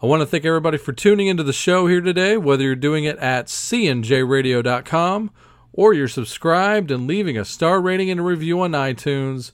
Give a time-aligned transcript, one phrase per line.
[0.00, 3.02] I want to thank everybody for tuning into the show here today, whether you're doing
[3.02, 5.30] it at cnjradio.com
[5.72, 9.50] or you're subscribed and leaving a star rating and a review on iTunes,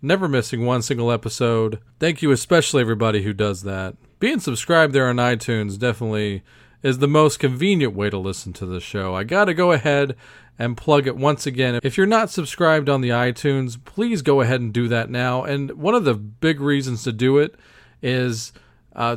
[0.00, 1.80] never missing one single episode.
[1.98, 3.96] Thank you, especially everybody who does that.
[4.20, 6.44] Being subscribed there on iTunes definitely
[6.80, 9.16] is the most convenient way to listen to the show.
[9.16, 10.14] I got to go ahead
[10.60, 11.80] and plug it once again.
[11.82, 15.42] If you're not subscribed on the iTunes, please go ahead and do that now.
[15.42, 17.56] And one of the big reasons to do it
[18.00, 18.52] is
[18.94, 19.16] uh,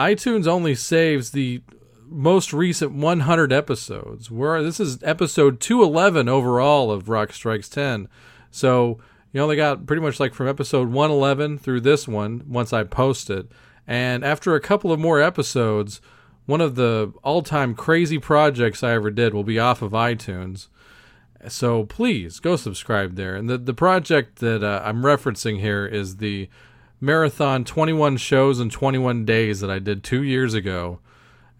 [0.00, 1.60] iTunes only saves the
[2.08, 4.30] most recent 100 episodes.
[4.30, 8.08] Where this is episode 211 overall of Rock Strikes 10.
[8.50, 8.98] So
[9.30, 13.28] you only got pretty much like from episode 111 through this one once I post
[13.28, 13.52] it.
[13.86, 16.00] And after a couple of more episodes,
[16.46, 20.68] one of the all-time crazy projects I ever did will be off of iTunes.
[21.48, 23.36] So please go subscribe there.
[23.36, 26.48] And the the project that uh, I'm referencing here is the
[27.00, 31.00] marathon 21 shows in 21 days that I did 2 years ago.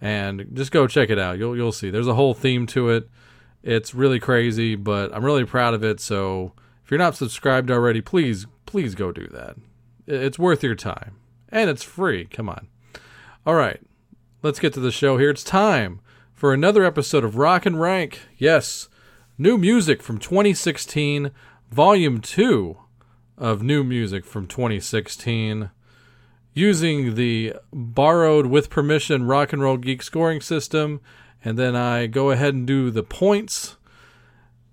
[0.00, 1.38] And just go check it out.
[1.38, 1.90] You'll you'll see.
[1.90, 3.10] There's a whole theme to it.
[3.62, 6.00] It's really crazy, but I'm really proud of it.
[6.00, 6.52] So
[6.82, 9.56] if you're not subscribed already, please please go do that.
[10.06, 11.16] It's worth your time.
[11.50, 12.24] And it's free.
[12.24, 12.68] Come on.
[13.44, 13.80] All right.
[14.42, 15.28] Let's get to the show here.
[15.28, 16.00] It's time
[16.32, 18.20] for another episode of Rock and Rank.
[18.38, 18.88] Yes,
[19.36, 21.30] new music from 2016,
[21.70, 22.78] volume 2
[23.40, 25.70] of new music from 2016
[26.52, 31.00] using the borrowed with permission rock and roll geek scoring system
[31.44, 33.76] and then I go ahead and do the points.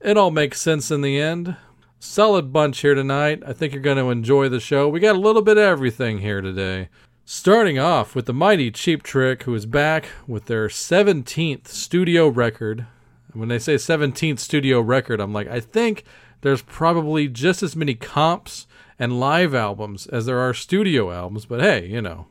[0.01, 1.55] It all makes sense in the end.
[1.99, 3.41] Solid bunch here tonight.
[3.45, 4.87] I think you're going to enjoy the show.
[4.87, 6.89] We got a little bit of everything here today.
[7.25, 12.85] Starting off with the mighty Cheap Trick, who is back with their 17th studio record.
[13.33, 16.03] When they say 17th studio record, I'm like, I think
[16.41, 18.67] there's probably just as many comps
[18.99, 22.27] and live albums as there are studio albums, but hey, you know,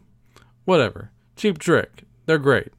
[0.65, 1.11] whatever.
[1.37, 2.73] Cheap Trick, they're great.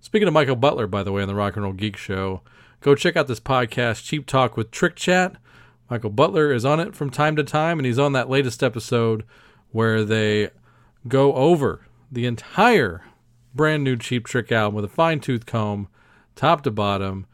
[0.00, 2.42] Speaking of Michael Butler, by the way, on the Rock and Roll Geek Show,
[2.80, 5.36] go check out this podcast, Cheap Talk with Trick Chat.
[5.90, 9.24] Michael Butler is on it from time to time, and he's on that latest episode
[9.70, 10.50] where they
[11.08, 13.04] go over the entire
[13.54, 15.88] brand new Cheap Trick album with a fine tooth comb,
[16.34, 17.26] top to bottom.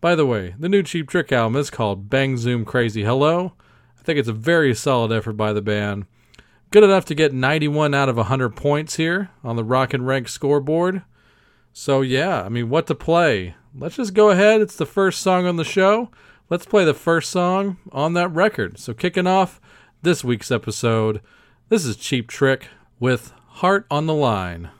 [0.00, 3.54] By the way, the new Cheap Trick album is called Bang Zoom Crazy Hello.
[3.98, 6.06] I think it's a very solid effort by the band.
[6.70, 10.28] Good enough to get 91 out of 100 points here on the Rock and Rank
[10.28, 11.02] scoreboard.
[11.72, 13.56] So, yeah, I mean, what to play?
[13.74, 14.60] Let's just go ahead.
[14.60, 16.10] It's the first song on the show.
[16.48, 18.78] Let's play the first song on that record.
[18.78, 19.60] So, kicking off
[20.02, 21.20] this week's episode,
[21.70, 22.68] this is Cheap Trick
[23.00, 24.70] with Heart on the Line.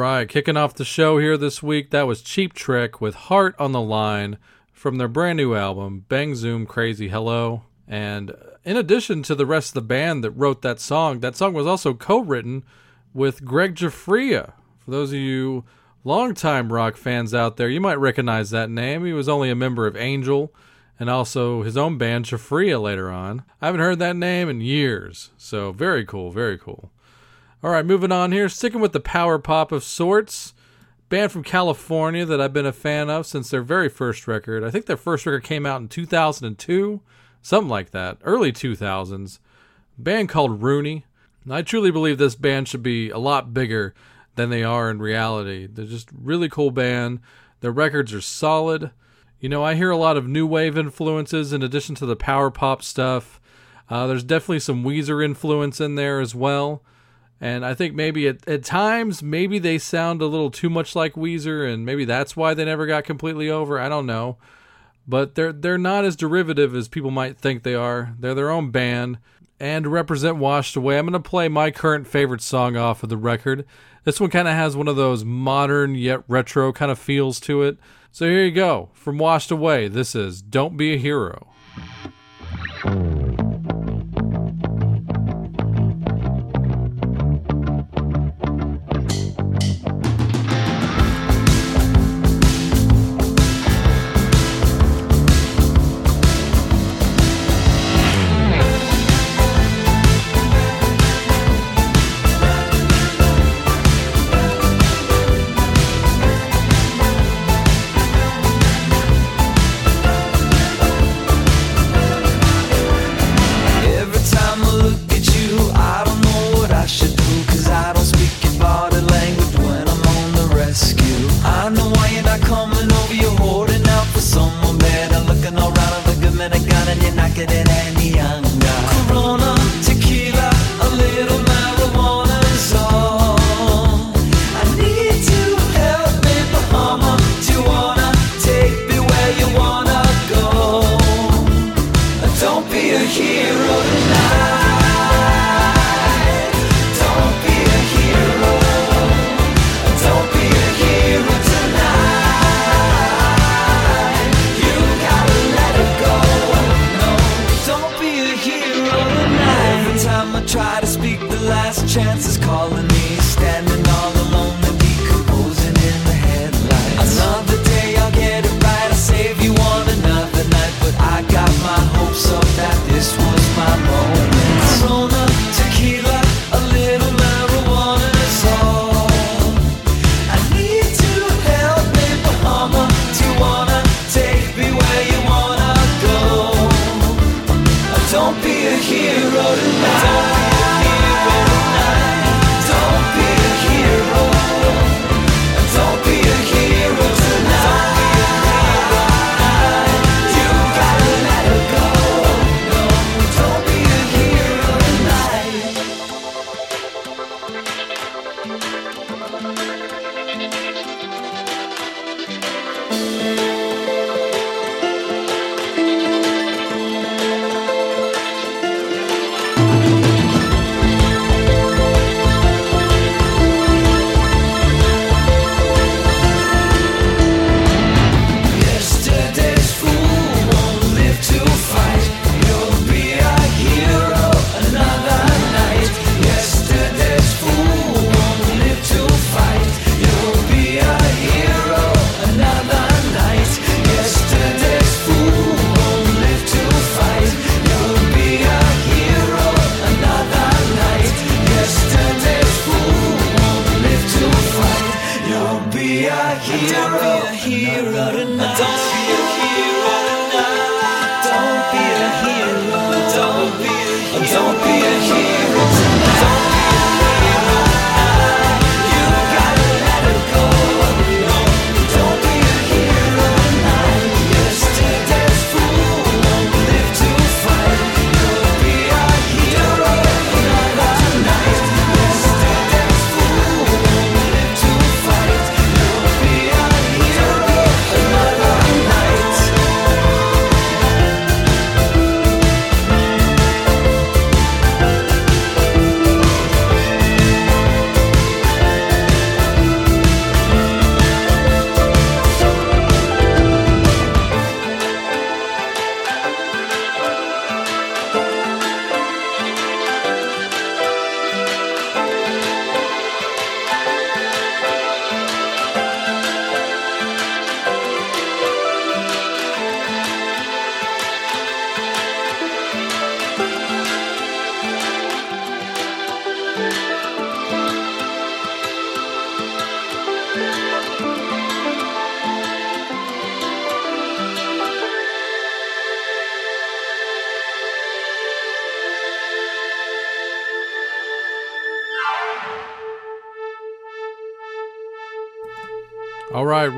[0.00, 3.72] Right, kicking off the show here this week, that was Cheap Trick with Heart on
[3.72, 4.38] the Line
[4.72, 7.64] from their brand new album, Bang Zoom Crazy Hello.
[7.86, 11.52] And in addition to the rest of the band that wrote that song, that song
[11.52, 12.64] was also co written
[13.12, 14.54] with Greg Giuffria.
[14.78, 15.64] For those of you
[16.02, 19.04] longtime rock fans out there, you might recognize that name.
[19.04, 20.50] He was only a member of Angel
[20.98, 23.42] and also his own band, Giuffria, later on.
[23.60, 26.90] I haven't heard that name in years, so very cool, very cool.
[27.62, 30.54] All right, moving on here, sticking with the power pop of sorts.
[31.10, 34.64] Band from California that I've been a fan of since their very first record.
[34.64, 37.02] I think their first record came out in 2002,
[37.42, 39.40] something like that, early 2000s.
[39.98, 41.04] Band called Rooney.
[41.50, 43.94] I truly believe this band should be a lot bigger
[44.36, 45.66] than they are in reality.
[45.66, 47.20] They're just really cool band.
[47.60, 48.90] Their records are solid.
[49.38, 52.50] You know, I hear a lot of new wave influences in addition to the power
[52.50, 53.38] pop stuff.
[53.90, 56.82] Uh, there's definitely some Weezer influence in there as well.
[57.40, 61.14] And I think maybe at, at times, maybe they sound a little too much like
[61.14, 63.78] Weezer, and maybe that's why they never got completely over.
[63.78, 64.36] I don't know.
[65.08, 68.14] But they're they're not as derivative as people might think they are.
[68.18, 69.18] They're their own band
[69.58, 70.98] and represent Washed Away.
[70.98, 73.66] I'm going to play my current favorite song off of the record.
[74.04, 77.62] This one kind of has one of those modern yet retro kind of feels to
[77.62, 77.78] it.
[78.12, 78.88] So here you go.
[78.94, 81.46] From Washed Away, this is Don't Be a Hero.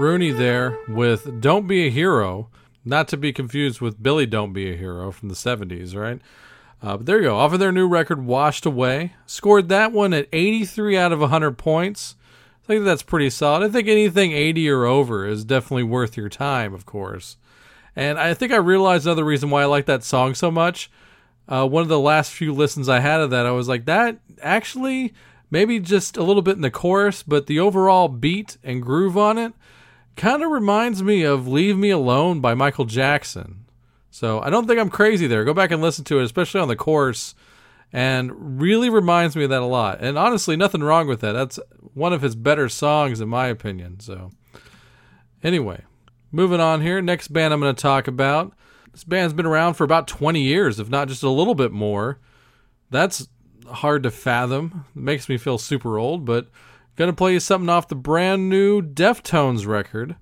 [0.02, 2.48] Rooney there with Don't Be a Hero,
[2.84, 6.20] not to be confused with Billy Don't Be a Hero from the 70s, right?
[6.82, 7.38] Uh, but there you go.
[7.38, 9.14] Off of their new record, Washed Away.
[9.26, 12.16] Scored that one at 83 out of 100 points.
[12.64, 13.62] I think that's pretty solid.
[13.62, 17.36] I think anything 80 or over is definitely worth your time, of course.
[17.94, 20.90] And I think I realized another reason why I like that song so much.
[21.46, 24.18] Uh, one of the last few listens I had of that, I was like, that
[24.42, 25.14] actually
[25.48, 29.38] maybe just a little bit in the chorus, but the overall beat and groove on
[29.38, 29.52] it
[30.16, 33.64] kind of reminds me of Leave Me Alone by Michael Jackson.
[34.10, 35.44] So I don't think I'm crazy there.
[35.44, 37.34] Go back and listen to it, especially on the chorus,
[37.92, 40.00] and really reminds me of that a lot.
[40.00, 41.32] And honestly, nothing wrong with that.
[41.32, 41.58] That's
[41.94, 44.00] one of his better songs, in my opinion.
[44.00, 44.30] So,
[45.42, 45.82] anyway,
[46.30, 47.00] moving on here.
[47.00, 48.52] Next band I'm going to talk about.
[48.92, 52.18] This band's been around for about 20 years, if not just a little bit more.
[52.90, 53.28] That's
[53.66, 54.84] hard to fathom.
[54.94, 56.48] It makes me feel super old, but
[56.96, 60.16] gonna play you something off the brand new Deftones record.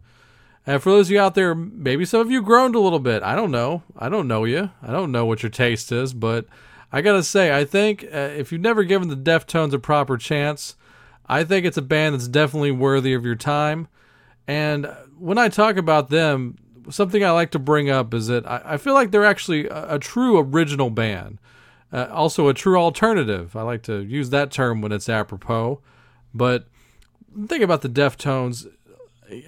[0.67, 3.23] And for those of you out there, maybe some of you groaned a little bit.
[3.23, 3.83] I don't know.
[3.97, 4.71] I don't know you.
[4.83, 6.47] I don't know what your taste is, but
[6.93, 10.77] I gotta say, I think uh, if you've never given the Deftones a proper chance,
[11.27, 13.89] I think it's a band that's definitely worthy of your time.
[14.47, 14.87] And
[15.19, 16.57] when I talk about them,
[16.91, 19.95] something I like to bring up is that I, I feel like they're actually a,
[19.95, 21.39] a true original band.
[21.93, 23.57] Uh, also, a true alternative.
[23.57, 25.81] I like to use that term when it's apropos.
[26.35, 26.67] But
[27.47, 28.67] think about the Deftones,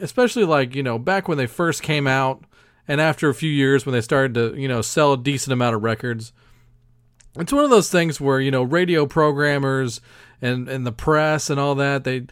[0.00, 2.44] especially like, you know, back when they first came out
[2.88, 5.76] and after a few years when they started to, you know, sell a decent amount
[5.76, 6.32] of records.
[7.36, 10.00] It's one of those things where, you know, radio programmers
[10.40, 12.26] and, and the press and all that, they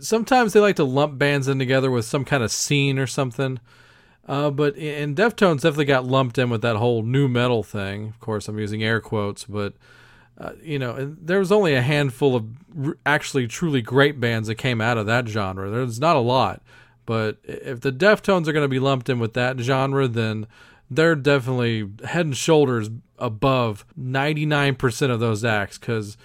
[0.00, 3.60] sometimes they like to lump bands in together with some kind of scene or something.
[4.26, 8.08] Uh, but and Deftones definitely got lumped in with that whole nu metal thing.
[8.08, 9.74] Of course, I'm using air quotes, but
[10.38, 12.46] uh, you know, there was only a handful of
[12.84, 15.70] r- actually truly great bands that came out of that genre.
[15.70, 16.62] There's not a lot,
[17.06, 20.46] but if the Deftones are going to be lumped in with that genre, then
[20.90, 25.78] they're definitely head and shoulders above 99% of those acts.
[25.78, 26.16] Because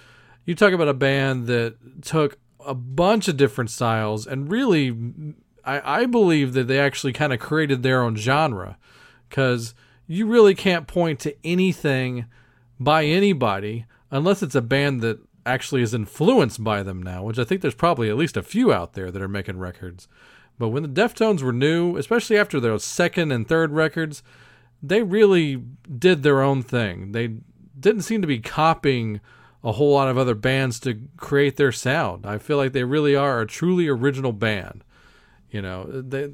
[0.44, 4.96] you talk about a band that took a bunch of different styles and really
[5.64, 8.78] I, I believe that they actually kind of created their own genre
[9.28, 9.74] because
[10.06, 12.26] you really can't point to anything
[12.78, 17.44] by anybody unless it's a band that actually is influenced by them now, which I
[17.44, 20.06] think there's probably at least a few out there that are making records.
[20.58, 24.22] But when the Deftones were new, especially after their second and third records,
[24.80, 25.56] they really
[25.98, 27.12] did their own thing.
[27.12, 27.38] They
[27.78, 29.20] didn't seem to be copying
[29.64, 32.26] a whole lot of other bands to create their sound.
[32.26, 34.84] I feel like they really are a truly original band.
[35.50, 36.30] You know, they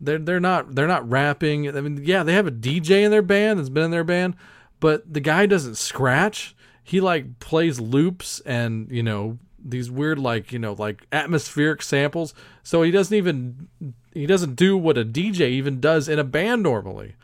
[0.00, 1.68] they're they're not they're not rapping.
[1.68, 4.36] I mean, yeah, they have a DJ in their band that's been in their band,
[4.78, 6.54] but the guy doesn't scratch.
[6.82, 12.34] He like plays loops and you know these weird like you know like atmospheric samples.
[12.62, 13.68] So he doesn't even
[14.12, 17.14] he doesn't do what a DJ even does in a band normally.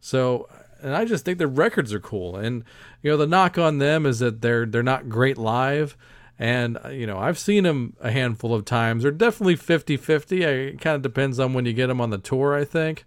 [0.00, 0.48] So
[0.80, 2.36] and I just think their records are cool.
[2.36, 2.64] And
[3.02, 5.96] you know the knock on them is that they're they're not great live
[6.38, 9.02] and, uh, you know, I've seen them a handful of times.
[9.02, 10.42] They're definitely 50 50.
[10.42, 13.04] It kind of depends on when you get them on the tour, I think.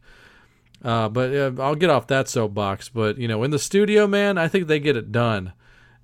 [0.84, 2.90] Uh, but uh, I'll get off that soapbox.
[2.90, 5.54] But, you know, in the studio, man, I think they get it done.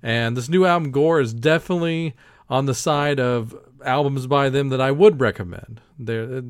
[0.02, 2.14] And this new album, Gore, is definitely
[2.48, 5.80] on the side of albums by them that I would recommend.
[5.98, 6.42] They're,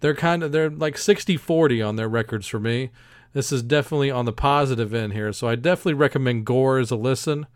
[0.00, 2.90] they're kind of, they're like 60 40 on their records for me.
[3.32, 5.32] This is definitely on the positive end here.
[5.32, 7.46] So I definitely recommend Gore as a listen.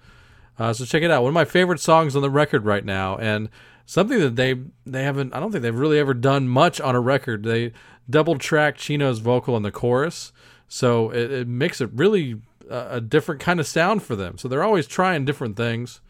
[0.59, 1.23] Uh, so check it out.
[1.23, 3.49] One of my favorite songs on the record right now, and
[3.87, 5.33] something that they they haven't.
[5.35, 7.45] I don't think they've really ever done much on a record.
[7.45, 7.73] They
[8.11, 10.33] double track Chino's vocal in the chorus,
[10.67, 14.39] so it, it makes it really a, different kind of sound for them.
[14.39, 16.01] So they're always trying different things,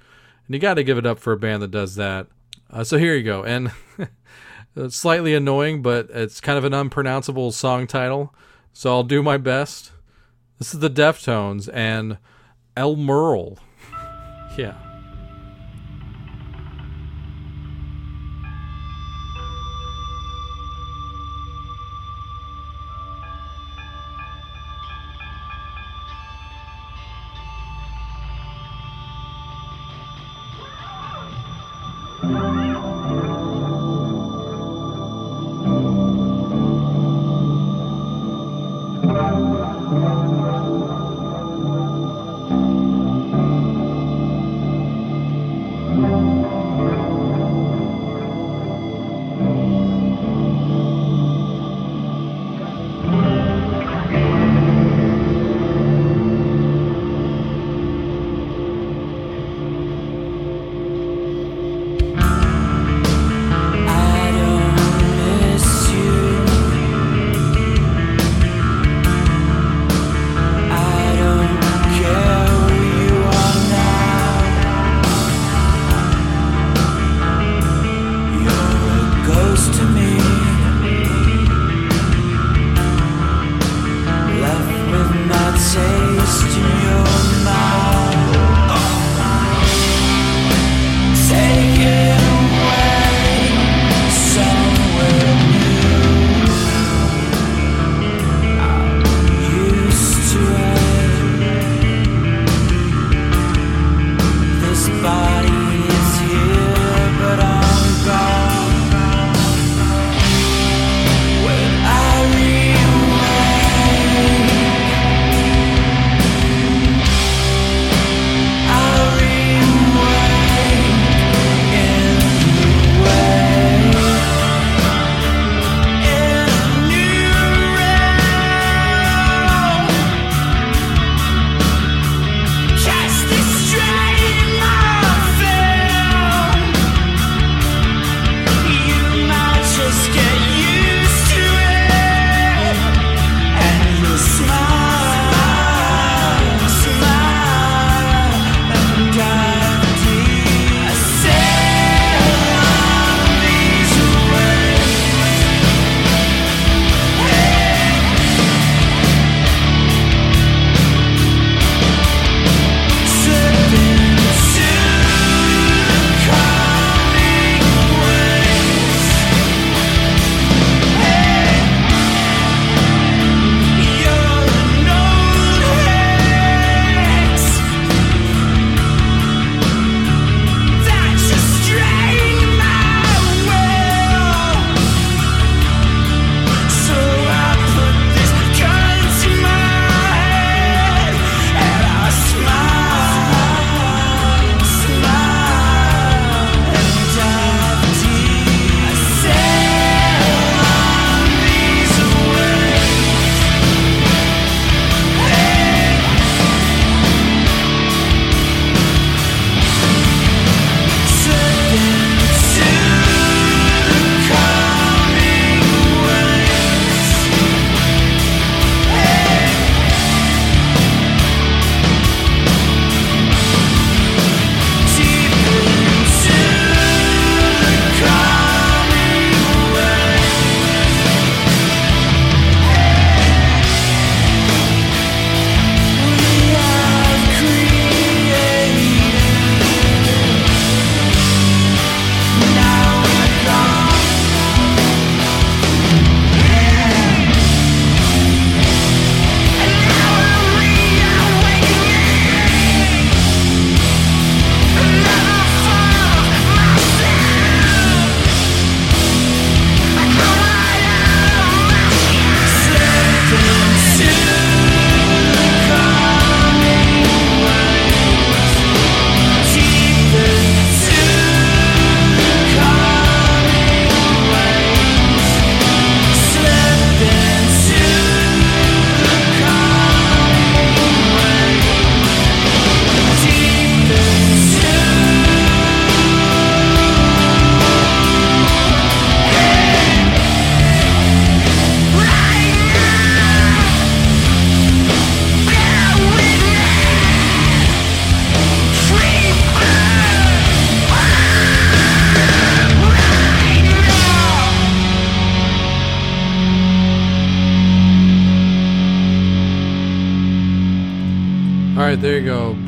[0.47, 2.27] and you got to give it up for a band that does that.
[2.71, 3.73] Uh, so here you go, and
[4.77, 8.35] it's slightly annoying, but it's kind of an unpronounceable song title.
[8.73, 9.93] So I'll do my best.
[10.59, 12.19] This is the Deftones and
[12.77, 13.59] El Merle.
[14.57, 14.88] Yeah.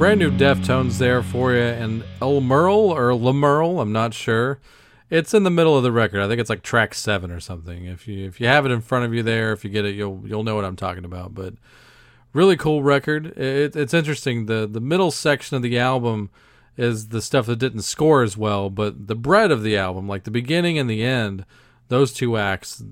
[0.00, 4.58] Brand new Deftones there for you, and El Merle or Lemerle, I'm not sure.
[5.10, 6.22] It's in the middle of the record.
[6.22, 7.84] I think it's like track seven or something.
[7.84, 9.94] If you if you have it in front of you there, if you get it,
[9.94, 11.34] you'll you'll know what I'm talking about.
[11.34, 11.52] But
[12.32, 13.36] really cool record.
[13.36, 14.46] It, it's interesting.
[14.46, 16.30] the The middle section of the album
[16.78, 20.24] is the stuff that didn't score as well, but the bread of the album, like
[20.24, 21.44] the beginning and the end,
[21.88, 22.82] those two acts,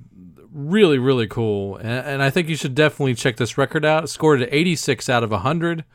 [0.53, 1.77] really really cool.
[1.77, 4.05] And, and I think you should definitely check this record out.
[4.05, 5.87] It scored at 86 out of 100.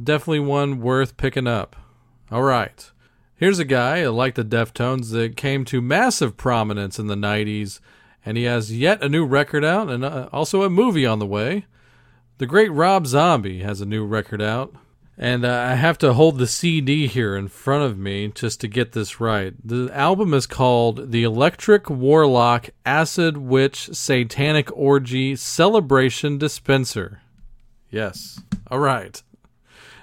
[0.00, 1.76] Definitely one worth picking up.
[2.30, 2.90] All right.
[3.34, 7.80] Here's a guy like the Deftones that came to massive prominence in the 90s,
[8.24, 11.26] and he has yet a new record out and uh, also a movie on the
[11.26, 11.66] way.
[12.38, 14.74] The great Rob Zombie has a new record out,
[15.18, 18.68] and uh, I have to hold the CD here in front of me just to
[18.68, 19.54] get this right.
[19.64, 27.22] The album is called The Electric Warlock Acid Witch Satanic Orgy Celebration Dispenser.
[27.90, 28.40] Yes.
[28.70, 29.20] All right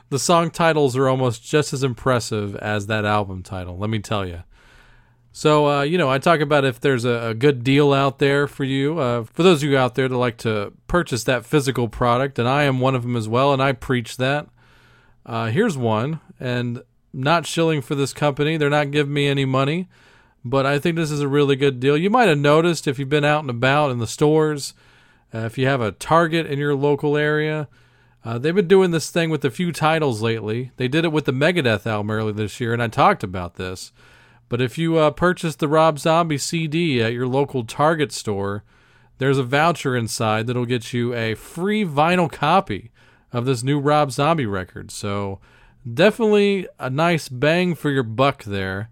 [0.10, 4.26] the song titles are almost just as impressive as that album title, let me tell
[4.26, 4.44] you.
[5.32, 8.48] So, uh, you know, I talk about if there's a, a good deal out there
[8.48, 11.88] for you, uh, for those of you out there that like to purchase that physical
[11.88, 14.48] product, and I am one of them as well, and I preach that.
[15.28, 16.82] Uh, here's one, and
[17.14, 18.58] not shilling for this company.
[18.58, 19.88] They're not giving me any money,
[20.44, 21.98] but I think this is a really good deal.
[21.98, 24.74] You might have noticed if you've been out and about in the stores,
[25.36, 27.68] uh, if you have a Target in your local area,
[28.28, 30.72] uh, they've been doing this thing with a few titles lately.
[30.76, 33.94] They did it with the Megadeth album earlier this year, and I talked about this.
[34.50, 38.66] But if you uh, purchase the Rob Zombie CD at your local Target store,
[39.18, 42.92] there's a voucher inside that'll get you a free vinyl copy
[43.32, 44.92] of this new Rob Zombie record.
[44.92, 45.40] So
[45.90, 48.90] definitely a nice bang for your buck there.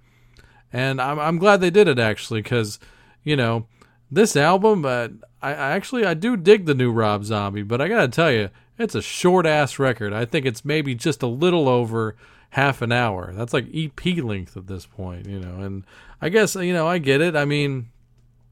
[0.71, 2.79] And I'm, I'm glad they did it actually, because
[3.21, 3.67] you know
[4.09, 4.85] this album.
[4.85, 5.09] Uh,
[5.45, 8.49] I, I actually I do dig the new Rob Zombie, but I gotta tell you,
[8.79, 10.11] it's a short ass record.
[10.11, 12.15] I think it's maybe just a little over
[12.49, 13.31] half an hour.
[13.31, 15.61] That's like EP length at this point, you know.
[15.61, 15.83] And
[16.19, 17.35] I guess you know I get it.
[17.35, 17.89] I mean,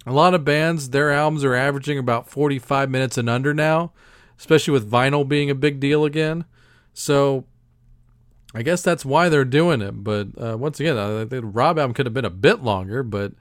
[0.05, 3.91] a lot of bands their albums are averaging about 45 minutes and under now,
[4.37, 6.45] especially with vinyl being a big deal again.
[6.93, 7.45] So
[8.53, 10.03] I guess that's why they're doing it.
[10.03, 13.01] But uh, once again, I think Rob album could have been a bit longer.
[13.01, 13.33] But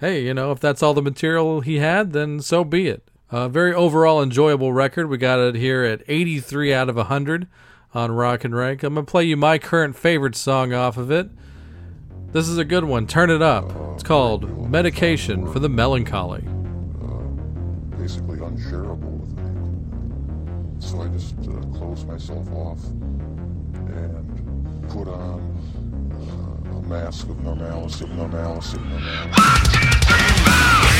[0.00, 3.08] hey, you know, if that's all the material he had, then so be it.
[3.30, 5.08] A very overall enjoyable record.
[5.08, 7.48] We got it here at 83 out of 100
[7.92, 8.82] on Rock and Rank.
[8.82, 11.30] I'm going to play you my current favorite song off of it.
[12.32, 13.06] This is a good one.
[13.06, 13.72] Turn it up.
[13.94, 16.44] It's called Medication for the Melancholy.
[17.02, 20.80] Uh, basically unshareable with me.
[20.80, 21.64] So I just uh,
[22.06, 25.53] myself off and put on uh,
[26.86, 30.93] mask of normalcy, normalcy, normalcy.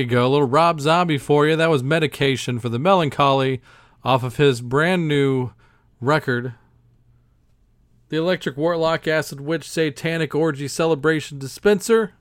[0.00, 0.26] You go.
[0.26, 1.56] A little Rob Zombie for you.
[1.56, 3.60] That was Medication for the Melancholy
[4.02, 5.50] off of his brand new
[6.00, 6.54] record,
[8.08, 12.14] The Electric Warlock Acid Witch Satanic Orgy Celebration Dispenser.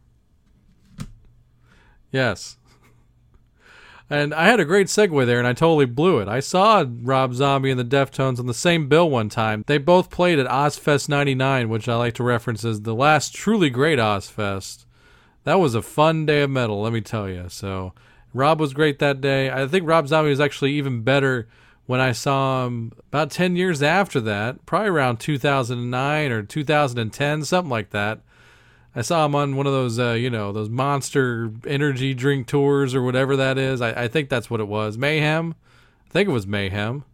[2.11, 2.57] Yes.
[4.09, 6.27] And I had a great segue there, and I totally blew it.
[6.27, 9.63] I saw Rob Zombie and the Deftones on the same bill one time.
[9.67, 13.69] They both played at Ozzfest 99, which I like to reference as the last truly
[13.69, 14.83] great Ozzfest.
[15.49, 17.45] That was a fun day of metal, let me tell you.
[17.49, 17.93] So,
[18.35, 19.49] Rob was great that day.
[19.49, 21.47] I think Rob Zombie was actually even better
[21.87, 27.67] when I saw him about 10 years after that, probably around 2009 or 2010, something
[27.67, 28.19] like that.
[28.95, 32.93] I saw him on one of those, uh, you know, those monster energy drink tours
[32.93, 33.81] or whatever that is.
[33.81, 34.99] I, I think that's what it was.
[34.99, 35.55] Mayhem.
[36.07, 37.05] I think it was Mayhem.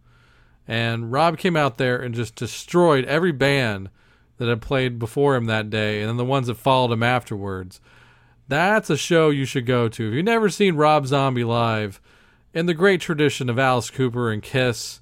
[0.68, 3.88] And Rob came out there and just destroyed every band
[4.36, 7.80] that had played before him that day and then the ones that followed him afterwards.
[8.48, 10.08] That's a show you should go to.
[10.08, 12.00] If you've never seen Rob Zombie live,
[12.54, 15.00] in the great tradition of Alice Cooper and Kiss,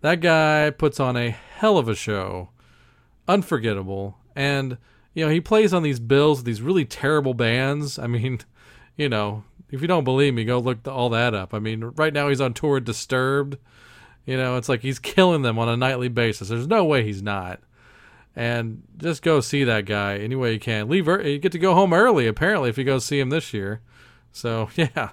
[0.00, 2.50] that guy puts on a hell of a show.
[3.28, 4.18] Unforgettable.
[4.34, 4.76] And
[5.14, 7.98] you know, he plays on these bills, these really terrible bands.
[7.98, 8.40] I mean,
[8.96, 11.54] you know, if you don't believe me, go look all that up.
[11.54, 13.56] I mean, right now he's on tour Disturbed.
[14.26, 16.48] You know, it's like he's killing them on a nightly basis.
[16.48, 17.60] There's no way he's not.
[18.36, 20.88] And just go see that guy any way you can.
[20.88, 21.06] Leave.
[21.06, 23.80] You get to go home early apparently if you go see him this year.
[24.32, 25.10] So yeah,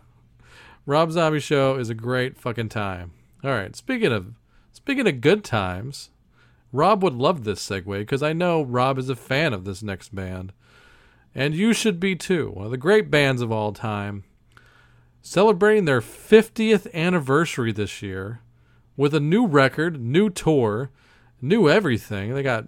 [0.86, 3.12] Rob Zombie show is a great fucking time.
[3.44, 4.34] All right, speaking of
[4.72, 6.12] speaking of good times,
[6.72, 10.14] Rob would love this segue because I know Rob is a fan of this next
[10.14, 10.54] band.
[11.36, 12.50] And you should be too.
[12.50, 14.24] One of the great bands of all time.
[15.22, 18.42] Celebrating their 50th anniversary this year
[18.96, 20.90] with a new record, new tour,
[21.42, 22.34] new everything.
[22.34, 22.66] They got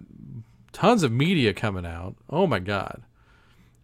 [0.72, 2.16] tons of media coming out.
[2.28, 3.02] Oh my God.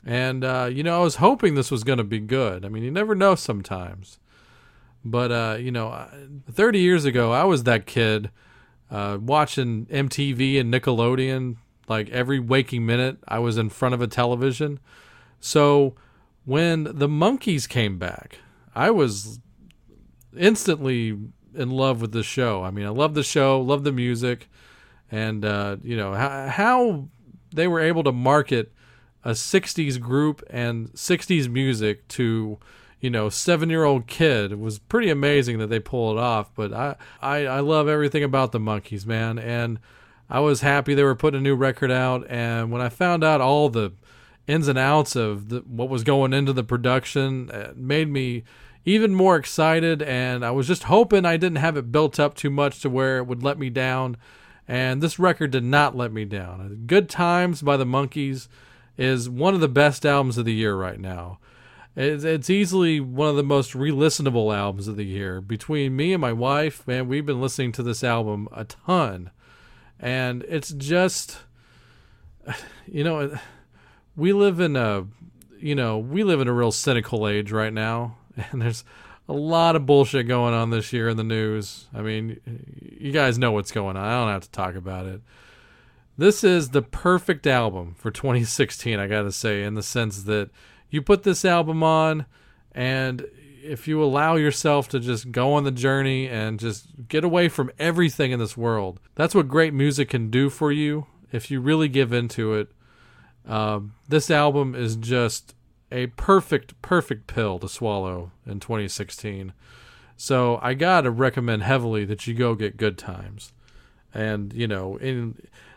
[0.05, 2.65] And, uh, you know, I was hoping this was going to be good.
[2.65, 4.21] I mean, you never know sometimes.
[5.05, 6.09] But, uh, you know,
[6.51, 8.31] 30 years ago, I was that kid
[8.91, 11.57] uh, watching MTV and Nickelodeon
[11.89, 14.81] like every waking minute I was in front of a television.
[15.41, 15.95] So
[16.45, 18.39] when the Monkees came back,
[18.75, 19.41] I was
[20.37, 21.19] instantly
[21.55, 22.63] in love with the show.
[22.63, 24.49] I mean, I love the show, love the music,
[25.11, 27.09] and uh, you know how, how
[27.55, 28.73] they were able to market
[29.25, 32.59] a '60s group and '60s music to
[33.01, 34.53] you know, seven year old kid.
[34.53, 36.51] It was pretty amazing that they pull it off.
[36.55, 39.39] But I, I, I love everything about the Monkees, man.
[39.39, 39.79] And
[40.29, 42.27] I was happy they were putting a new record out.
[42.29, 43.93] And when I found out all the
[44.47, 48.45] ins and outs of the, what was going into the production, it made me
[48.85, 50.03] even more excited.
[50.03, 53.19] And I was just hoping I didn't have it built up too much to where
[53.19, 54.17] it would let me down.
[54.69, 56.85] And this record did not let me down.
[56.87, 58.49] Good Times by the Monkees
[58.97, 61.39] is one of the best albums of the year right now.
[61.95, 65.41] It's, it's easily one of the most re-listenable albums of the year.
[65.41, 69.31] Between me and my wife, man, we've been listening to this album a ton,
[69.99, 71.39] and it's just,
[72.87, 73.39] you know,
[74.15, 75.07] we live in a,
[75.59, 78.19] you know, we live in a real cynical age right now,
[78.51, 78.85] and there's
[79.29, 81.87] a lot of bullshit going on this year in the news.
[81.95, 82.41] I mean,
[82.99, 84.05] you guys know what's going on.
[84.05, 85.21] I don't have to talk about it.
[86.19, 90.51] This is the perfect album for 2016, I got to say, in the sense that
[90.89, 92.27] you put this album on
[92.73, 93.27] and
[93.67, 97.71] if you allow yourself to just go on the journey and just get away from
[97.79, 101.89] everything in this world, that's what great music can do for you if you really
[101.89, 102.69] give into it.
[103.45, 105.56] Um, this album is just
[105.91, 109.53] a perfect, perfect pill to swallow in 2016.
[110.17, 113.53] So I gotta recommend heavily that you go get Good Times,
[114.15, 115.37] and you know, in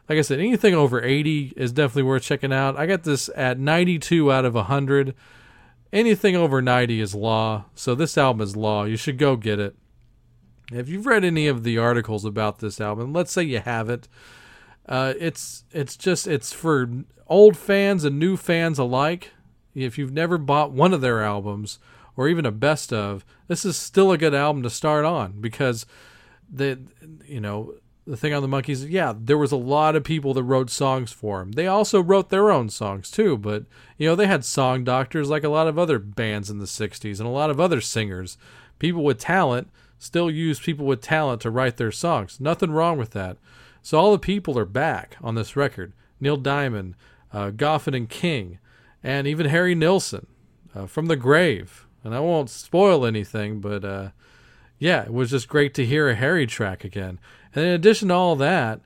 [0.09, 2.75] like I said, anything over 80 is definitely worth checking out.
[2.77, 5.13] I got this at 92 out of 100.
[5.93, 7.65] Anything over 90 is law.
[7.75, 8.85] So this album is law.
[8.85, 9.75] You should go get it.
[10.71, 14.07] If you've read any of the articles about this album, let's say you haven't,
[14.87, 16.89] uh, it's it's just it's for
[17.27, 19.31] old fans and new fans alike.
[19.75, 21.79] If you've never bought one of their albums
[22.15, 25.85] or even a best of, this is still a good album to start on because
[26.51, 26.79] the
[27.25, 27.75] you know
[28.09, 31.11] the thing on the Monkees, yeah, there was a lot of people that wrote songs
[31.11, 31.51] for them.
[31.51, 33.65] They also wrote their own songs too, but
[33.97, 37.19] you know, they had song doctors like a lot of other bands in the 60s
[37.19, 38.37] and a lot of other singers.
[38.79, 42.39] People with talent still use people with talent to write their songs.
[42.39, 43.37] Nothing wrong with that.
[43.83, 45.93] So all the people are back on this record.
[46.19, 46.95] Neil Diamond,
[47.31, 48.57] uh, Goffin and King,
[49.03, 50.27] and even Harry Nilsson
[50.75, 51.85] uh, from the grave.
[52.03, 54.09] And I won't spoil anything, but uh,
[54.77, 57.19] yeah, it was just great to hear a Harry track again.
[57.53, 58.81] And in addition to all that,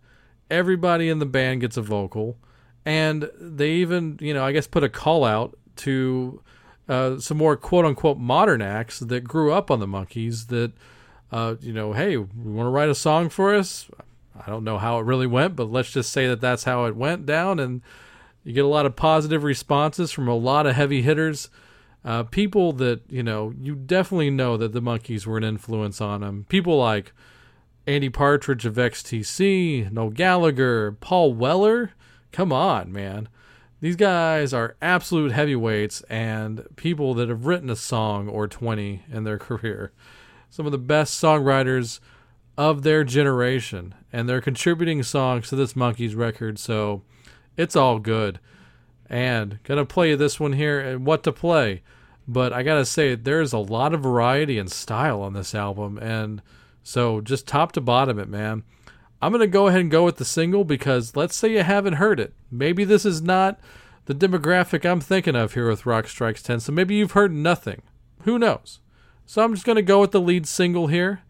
[0.49, 2.37] everybody in the band gets a vocal,
[2.85, 6.41] and they even, you know, I guess put a call out to
[6.89, 10.71] uh, some more quote unquote modern acts that grew up on the Monkees that,
[11.31, 13.89] uh, you know, hey, we want to write a song for us.
[14.35, 16.95] I don't know how it really went, but let's just say that that's how it
[16.95, 17.59] went down.
[17.59, 17.81] And
[18.43, 21.49] you get a lot of positive responses from a lot of heavy hitters.
[22.03, 26.21] Uh, people that, you know, you definitely know that the Monkees were an influence on
[26.21, 26.45] them.
[26.49, 27.13] People like
[27.87, 31.91] Andy Partridge of XTC, Noel Gallagher, Paul Weller.
[32.31, 33.29] Come on, man.
[33.79, 39.23] These guys are absolute heavyweights and people that have written a song or 20 in
[39.23, 39.91] their career.
[40.49, 41.99] Some of the best songwriters
[42.57, 43.95] of their generation.
[44.11, 47.01] And they're contributing songs to this Monkees record, so
[47.57, 48.39] it's all good.
[49.09, 51.81] And gonna play this one here and what to play.
[52.27, 56.41] But I gotta say, there's a lot of variety and style on this album, and
[56.81, 58.63] so just top to bottom it, man.
[59.21, 62.19] I'm to go ahead and go with the single because let's say you haven't heard
[62.19, 62.33] it.
[62.51, 63.59] Maybe this is not
[64.05, 67.83] the demographic I'm thinking of here with Rock Strikes 10, so maybe you've heard nothing.
[68.23, 68.79] Who knows?
[69.25, 71.21] So I'm just to go with the lead single here.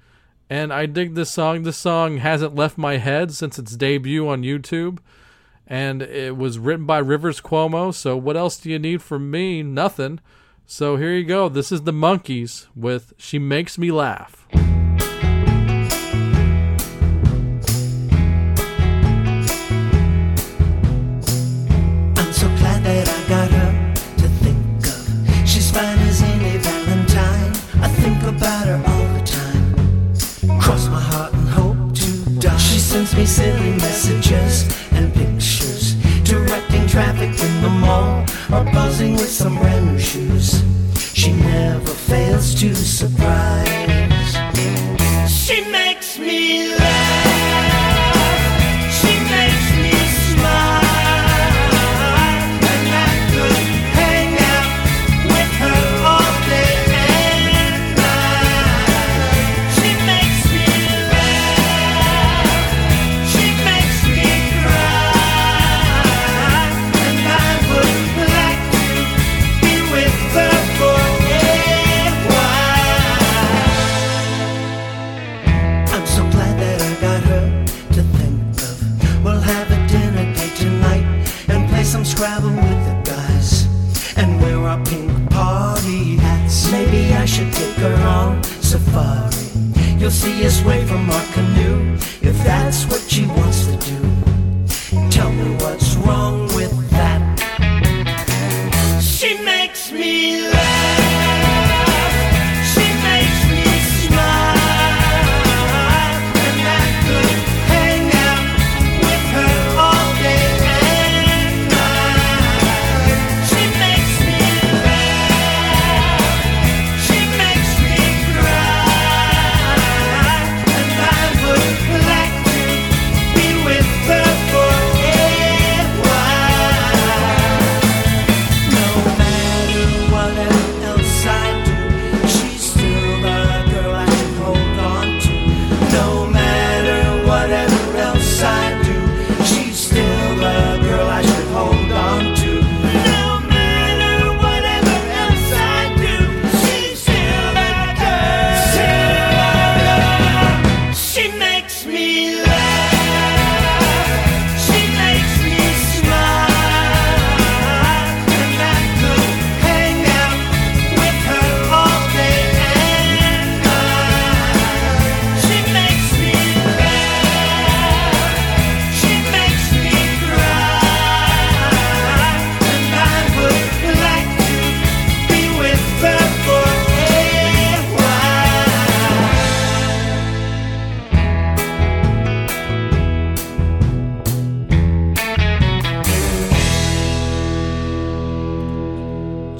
[0.49, 1.63] And I dig this song.
[1.63, 4.99] This song hasn't left my head since its debut on YouTube.
[5.65, 7.93] And it was written by Rivers Cuomo.
[7.93, 9.63] So what else do you need from me?
[9.63, 10.19] Nothing.
[10.65, 11.49] So here you go.
[11.49, 14.47] This is the Monkees with She Makes Me Laugh.
[32.93, 34.82] Sends me silly messages.
[36.93, 40.63] Directing traffic in the mall or buzzing with some brand new shoes.
[41.15, 43.52] She never fails to surprise.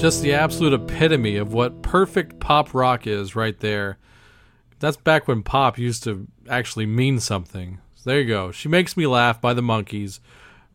[0.04, 3.98] Just the absolute epitome of what perfect pop rock is right there.
[4.80, 7.80] That's back when pop used to actually mean something.
[7.96, 8.52] So there you go.
[8.52, 10.20] She Makes Me Laugh by the Monkees,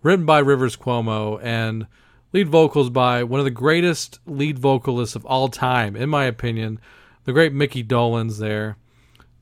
[0.03, 1.87] written by Rivers Cuomo, and
[2.33, 6.81] lead vocals by one of the greatest lead vocalists of all time, in my opinion,
[7.24, 8.79] the great Mickey Dolenz there.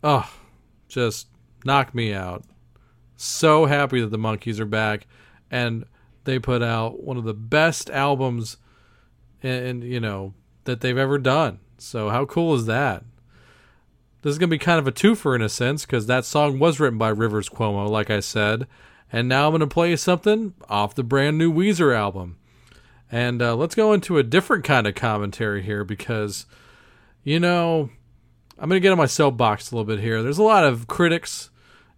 [0.03, 0.29] Oh,
[0.89, 1.29] just
[1.65, 2.43] knock me out.
[3.17, 5.07] So happy that the Monkees are back,
[5.49, 5.85] and
[6.25, 8.57] they put out one of the best albums
[9.43, 10.35] and, you know
[10.65, 11.61] that they've ever done.
[11.79, 13.05] So how cool is that?
[14.23, 16.81] This is gonna be kind of a twofer in a sense because that song was
[16.81, 18.67] written by Rivers Cuomo, like I said,
[19.13, 22.39] and now I'm gonna play something off the brand new Weezer album.
[23.11, 26.45] And uh, let's go into a different kind of commentary here because,
[27.23, 27.91] you know,
[28.59, 30.23] I'm going to get on my soapbox a little bit here.
[30.23, 31.51] There's a lot of critics,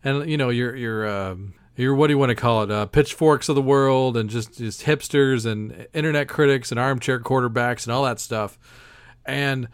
[0.03, 2.71] and you know, your your um your what do you want to call it?
[2.71, 7.85] Uh, pitchforks of the world, and just just hipsters and internet critics and armchair quarterbacks
[7.85, 8.59] and all that stuff.
[9.25, 9.69] And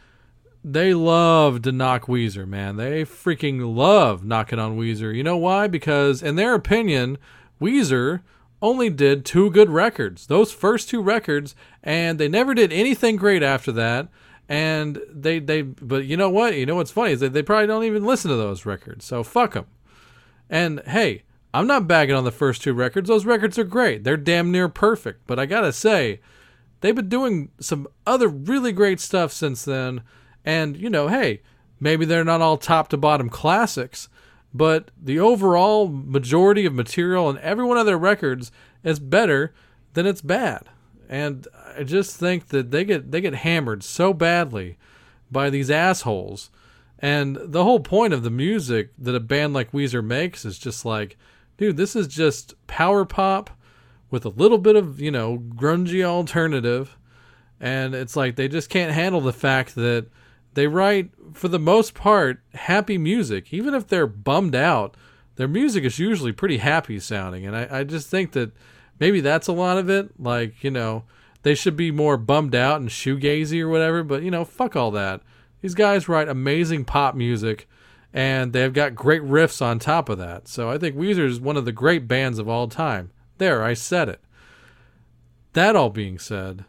[0.63, 2.77] they love to knock Weezer, man.
[2.77, 5.15] They freaking love knocking on Weezer.
[5.15, 5.67] You know why?
[5.67, 7.19] Because in their opinion,
[7.61, 8.23] Weezer
[8.63, 10.27] only did two good records.
[10.27, 14.09] Those first two records, and they never did anything great after that.
[14.49, 16.55] And they they but you know what?
[16.55, 19.05] You know what's funny is that they probably don't even listen to those records.
[19.05, 19.67] So fuck them.
[20.51, 21.23] And hey,
[21.55, 23.09] I'm not bagging on the first two records.
[23.09, 24.03] Those records are great.
[24.03, 25.27] They're damn near perfect.
[25.29, 26.21] But I gotta say,
[26.81, 30.03] they've been doing some other really great stuff since then.
[30.45, 31.43] And, you know, hey,
[31.79, 34.09] maybe they're not all top to bottom classics,
[34.53, 38.51] but the overall majority of material on every one of their records
[38.83, 39.55] is better
[39.93, 40.69] than it's bad.
[41.09, 41.47] And
[41.77, 44.77] I just think that they get they get hammered so badly
[45.31, 46.51] by these assholes.
[46.99, 50.85] And the whole point of the music that a band like Weezer makes is just
[50.85, 51.17] like,
[51.57, 53.51] dude, this is just power pop
[54.11, 56.97] with a little bit of, you know, grungy alternative.
[57.61, 60.07] And it's like they just can't handle the fact that
[60.55, 63.53] they write, for the most part, happy music.
[63.53, 64.97] Even if they're bummed out,
[65.37, 67.47] their music is usually pretty happy sounding.
[67.47, 68.53] And I, I just think that
[69.01, 70.21] maybe that's a lot of it.
[70.21, 71.05] Like, you know,
[71.43, 74.91] they should be more bummed out and shoegazy or whatever, but, you know, fuck all
[74.93, 75.21] that.
[75.61, 77.69] These guys write amazing pop music
[78.15, 80.47] and they've got great riffs on top of that.
[80.47, 83.11] So I think Weezer is one of the great bands of all time.
[83.39, 84.21] There, I said it.
[85.53, 86.65] That all being said,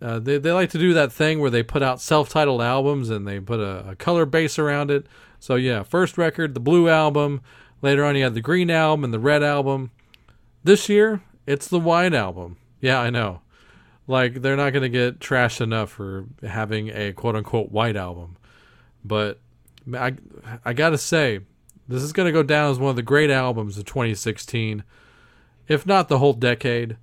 [0.00, 3.26] uh, they, they like to do that thing where they put out self-titled albums and
[3.26, 5.06] they put a, a color base around it.
[5.40, 7.42] So yeah, first record, the blue album.
[7.82, 9.90] Later on, you had the green album and the red album.
[10.62, 12.56] This year, it's the white album.
[12.80, 13.42] Yeah, I know.
[14.06, 18.36] Like they're not going to get trashed enough for having a quote-unquote white album,
[19.04, 19.40] but
[19.92, 20.14] I
[20.64, 21.40] I gotta say,
[21.88, 24.84] this is to go down as one of the great albums of 2016,
[25.68, 26.96] if not the whole decade.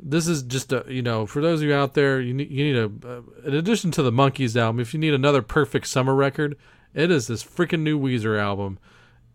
[0.00, 2.64] This is just a you know for those of you out there you need you
[2.64, 6.14] need a uh, in addition to the monkees album if you need another perfect summer
[6.14, 6.56] record
[6.92, 8.80] it is this freaking new weezer album.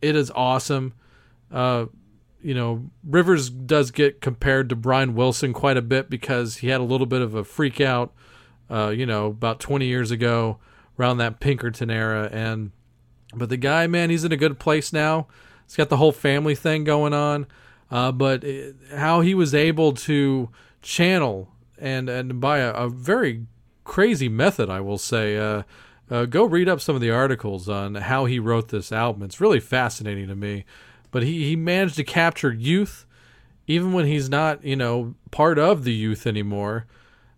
[0.02, 0.94] It is awesome.
[1.52, 1.86] Uh
[2.42, 6.80] you know rivers does get compared to brian wilson quite a bit because he had
[6.80, 8.14] a little bit of a freak out
[8.70, 10.60] uh you know about 20 years ago
[11.00, 12.72] around that pinkerton era and
[13.36, 15.28] but the guy man he's in a good place now
[15.66, 17.46] he's got the whole family thing going on
[17.90, 20.50] uh, but it, how he was able to
[20.82, 23.46] channel and and by a, a very
[23.88, 25.38] crazy method, I will say.
[25.38, 25.64] Uh,
[26.10, 29.24] uh, go read up some of the articles on how he wrote this album.
[29.24, 30.66] It's really fascinating to me.
[31.10, 33.06] But he, he managed to capture youth,
[33.66, 36.86] even when he's not, you know, part of the youth anymore.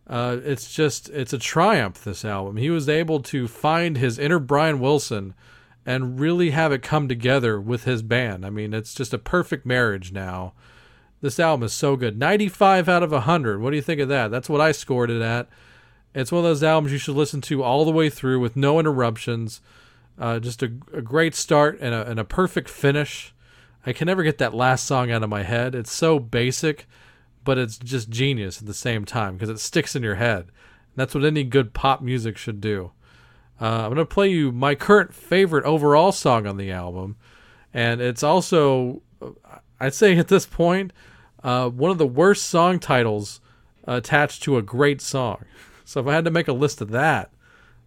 [0.09, 2.03] Uh, it's just it's a triumph.
[2.03, 2.57] This album.
[2.57, 5.35] He was able to find his inner Brian Wilson
[5.85, 8.45] and really have it come together with his band.
[8.45, 10.53] I mean, it's just a perfect marriage now.
[11.21, 12.17] This album is so good.
[12.17, 13.61] 95 out of 100.
[13.61, 14.31] What do you think of that?
[14.31, 15.47] That's what I scored it at.
[16.13, 18.79] It's one of those albums you should listen to all the way through with no
[18.79, 19.61] interruptions.
[20.17, 23.33] Uh, just a, a, great start and a, and a perfect finish.
[23.85, 25.75] I can never get that last song out of my head.
[25.75, 26.87] It's so basic,
[27.43, 30.47] but it's just genius at the same time because it sticks in your head.
[30.95, 32.91] That's what any good pop music should do.
[33.61, 37.17] Uh, I'm going to play you my current favorite overall song on the album.
[37.73, 39.01] And it's also,
[39.79, 40.91] I'd say at this point,
[41.43, 43.41] uh, one of the worst song titles
[43.85, 45.45] attached to a great song.
[45.85, 47.31] So if I had to make a list of that,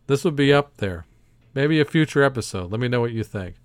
[0.06, 1.06] this would be up there.
[1.54, 2.70] Maybe a future episode.
[2.70, 3.56] Let me know what you think.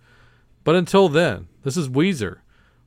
[0.64, 2.40] But until then, this is Weezer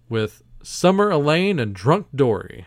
[0.08, 2.66] with Summer Elaine and Drunk Dory.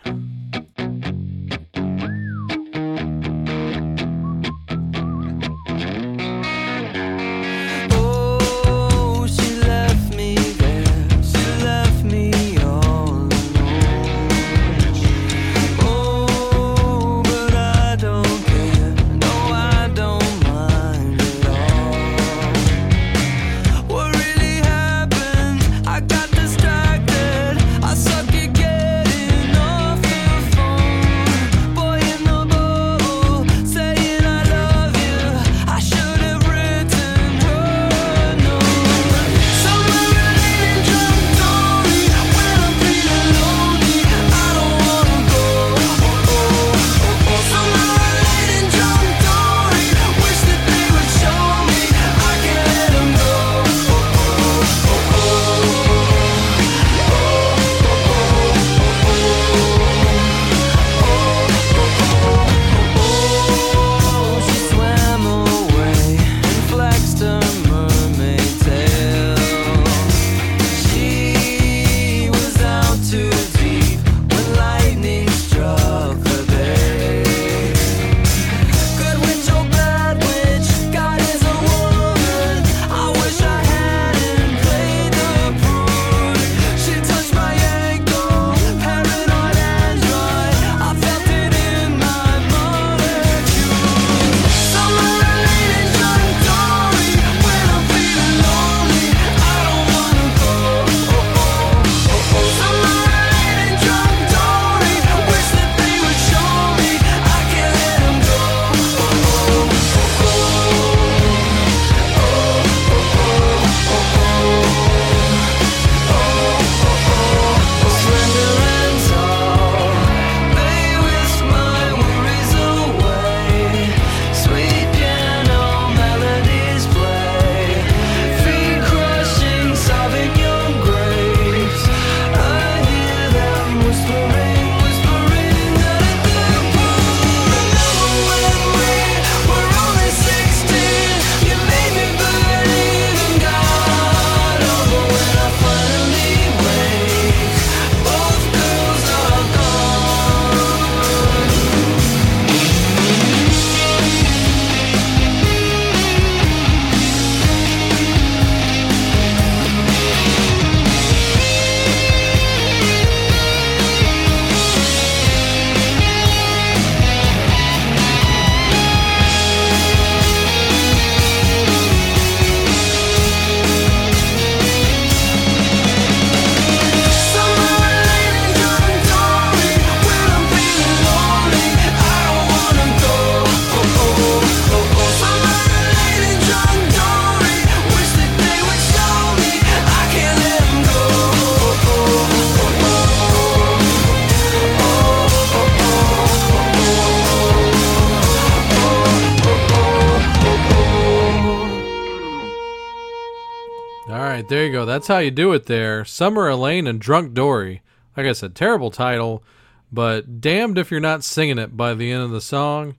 [205.03, 206.05] That's how you do it there.
[206.05, 207.81] Summer Elaine and Drunk Dory.
[208.15, 209.43] Like I said, terrible title,
[209.91, 212.95] but damned if you're not singing it by the end of the song.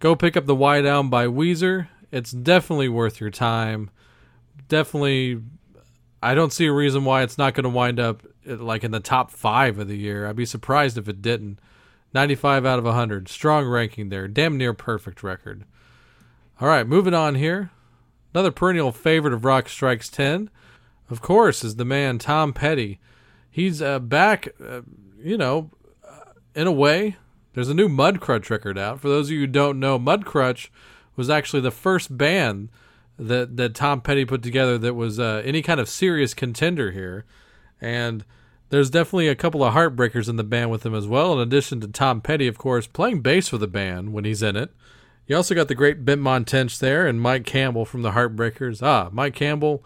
[0.00, 1.86] Go pick up the White Down by Weezer.
[2.10, 3.90] It's definitely worth your time.
[4.66, 5.40] Definitely,
[6.20, 8.90] I don't see a reason why it's not going to wind up uh, like in
[8.90, 10.26] the top five of the year.
[10.26, 11.60] I'd be surprised if it didn't.
[12.14, 13.28] 95 out of 100.
[13.28, 14.26] Strong ranking there.
[14.26, 15.62] Damn near perfect record.
[16.60, 17.70] All right, moving on here.
[18.34, 20.50] Another perennial favorite of Rock Strikes 10,
[21.10, 22.98] of course, is the man Tom Petty.
[23.50, 24.82] He's uh, back, uh,
[25.22, 25.70] you know,
[26.54, 27.16] in a way.
[27.54, 29.00] There's a new Mudcrutch record out.
[29.00, 30.68] For those of you who don't know, Mudcrutch
[31.16, 32.68] was actually the first band
[33.18, 37.24] that, that Tom Petty put together that was uh, any kind of serious contender here.
[37.80, 38.24] And
[38.70, 41.80] there's definitely a couple of heartbreakers in the band with him as well, in addition
[41.80, 44.70] to Tom Petty, of course, playing bass for the band when he's in it.
[45.26, 48.82] You also got the great Benmont Tench there and Mike Campbell from the Heartbreakers.
[48.82, 49.84] Ah, Mike Campbell,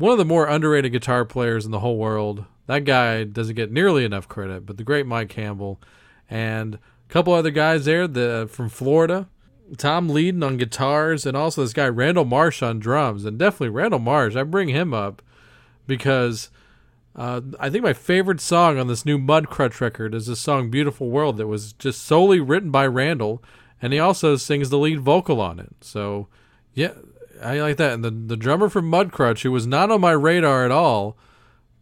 [0.00, 2.44] one of the more underrated guitar players in the whole world.
[2.66, 5.80] That guy doesn't get nearly enough credit, but the great Mike Campbell
[6.28, 9.28] and a couple other guys there the, from Florida.
[9.76, 13.24] Tom Leadon on guitars, and also this guy Randall Marsh on drums.
[13.24, 15.22] And definitely Randall Marsh, I bring him up
[15.86, 16.50] because
[17.14, 21.08] uh, I think my favorite song on this new Mudcrutch record is the song Beautiful
[21.08, 23.42] World that was just solely written by Randall
[23.82, 25.74] and he also sings the lead vocal on it.
[25.80, 26.28] So,
[26.74, 26.92] yeah,
[27.42, 27.92] I like that.
[27.92, 31.16] And the the drummer from Mudcrutch, who was not on my radar at all,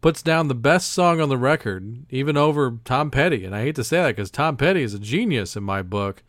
[0.01, 3.45] puts down the best song on the record, even over Tom Petty.
[3.45, 6.23] And I hate to say that because Tom Petty is a genius in my book.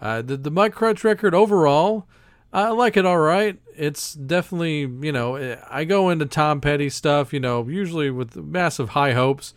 [0.00, 2.06] Uh, the the Mudcrutch record overall,
[2.52, 3.58] I like it all right.
[3.76, 8.90] It's definitely you know I go into Tom Petty stuff, you know, usually with massive
[8.90, 9.54] high hopes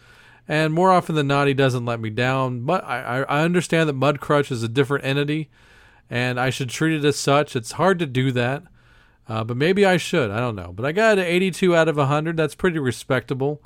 [0.48, 2.62] and more often than not, he doesn't let me down.
[2.62, 5.50] But I, I understand that Mudcrutch is a different entity,
[6.10, 7.56] and I should treat it as such.
[7.56, 8.64] It's hard to do that,
[9.28, 10.32] uh, but maybe I should.
[10.32, 10.72] I don't know.
[10.74, 12.38] But I got an 82 out of 100.
[12.38, 13.62] That's pretty respectable.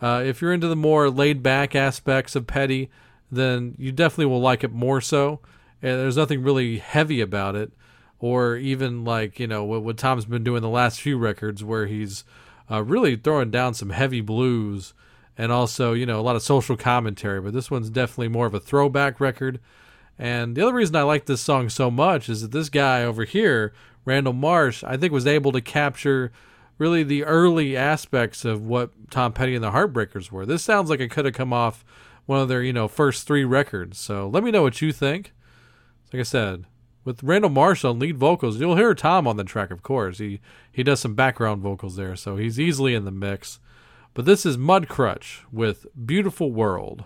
[0.00, 2.90] Uh, if you're into the more laid back aspects of Petty,
[3.30, 5.40] then you definitely will like it more so.
[5.82, 7.72] And there's nothing really heavy about it,
[8.18, 11.86] or even like you know what, what Tom's been doing the last few records, where
[11.86, 12.24] he's
[12.70, 14.94] uh, really throwing down some heavy blues
[15.36, 17.40] and also you know a lot of social commentary.
[17.40, 19.60] But this one's definitely more of a throwback record.
[20.18, 23.24] And the other reason I like this song so much is that this guy over
[23.24, 23.72] here,
[24.04, 26.32] Randall Marsh, I think was able to capture
[26.78, 30.44] really the early aspects of what Tom Petty and the Heartbreakers were.
[30.44, 31.84] This sounds like it could have come off
[32.26, 33.98] one of their, you know, first three records.
[33.98, 35.32] So let me know what you think.
[36.12, 36.64] Like I said,
[37.04, 40.18] with Randall Marsh on lead vocals, you'll hear Tom on the track, of course.
[40.18, 40.40] He
[40.70, 43.58] he does some background vocals there, so he's easily in the mix.
[44.14, 47.04] But this is Mudcrutch with Beautiful World.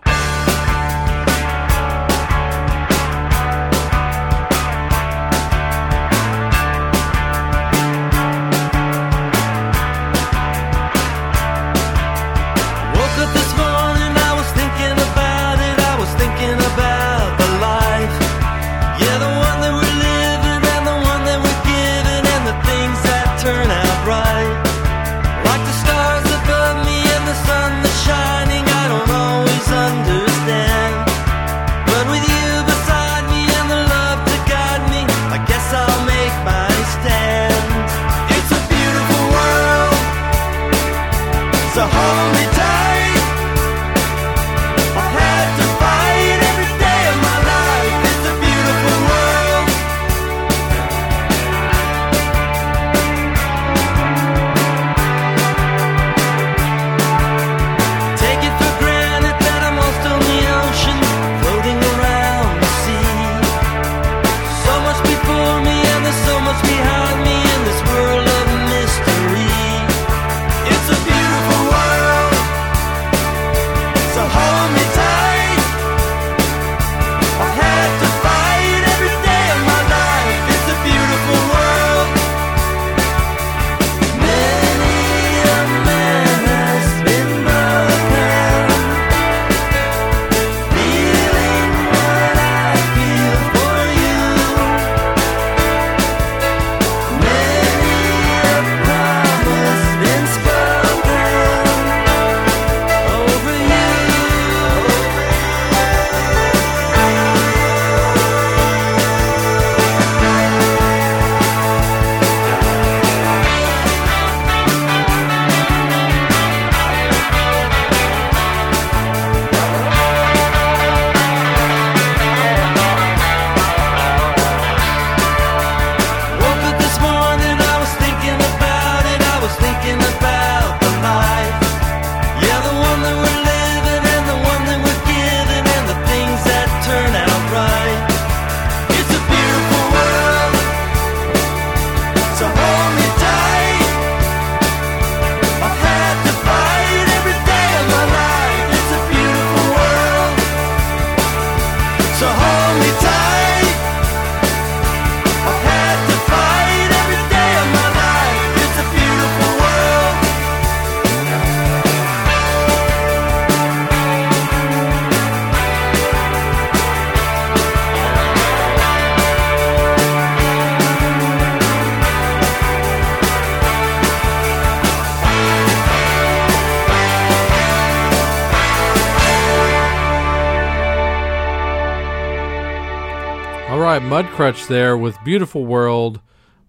[184.19, 186.19] Mudcrutch there with Beautiful World,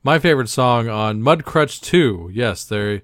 [0.05, 2.31] my favorite song on Mudcrutch 2.
[2.33, 3.03] Yes, they're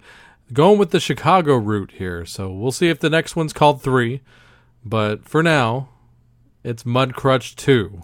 [0.53, 4.21] going with the Chicago route here, so we'll see if the next one's called 3.
[4.85, 5.89] But for now,
[6.63, 8.03] it's Mudcrutch 2.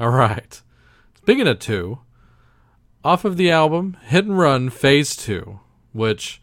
[0.00, 0.62] All right.
[1.18, 1.98] Speaking of 2,
[3.04, 5.60] off of the album Hit and Run Phase 2,
[5.92, 6.40] which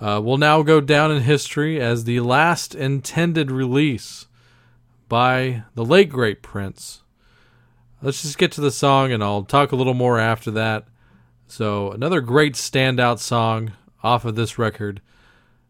[0.00, 4.28] uh, will now go down in history as the last intended release
[5.08, 6.99] by the late great Prince.
[8.02, 10.86] Let's just get to the song and I'll talk a little more after that.
[11.46, 13.72] So, another great standout song
[14.02, 15.02] off of this record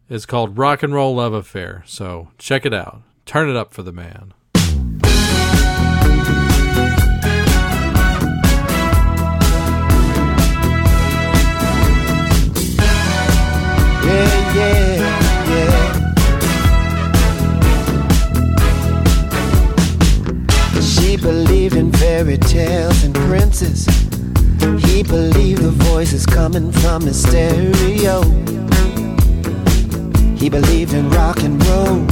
[0.08, 1.82] is called Rock and Roll Love Affair.
[1.86, 3.02] So, check it out.
[3.26, 4.34] Turn it up for the man.
[21.11, 23.84] She believed in fairy tales and princes.
[24.84, 28.22] He believed the voices coming from his stereo.
[30.36, 32.06] He believed in rock and roll.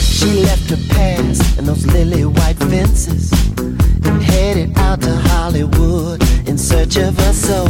[0.00, 6.56] She left her past and those lily white fences and headed out to Hollywood in
[6.56, 7.68] search of her soul.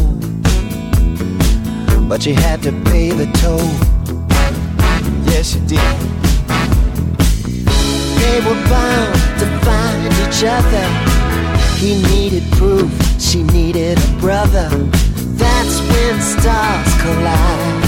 [2.08, 3.66] But she had to pay the toll.
[5.26, 6.31] Yes, she did.
[8.22, 10.86] They were bound to find each other.
[11.76, 12.88] He needed proof,
[13.20, 14.68] she needed a brother.
[15.42, 17.82] That's when stars collide.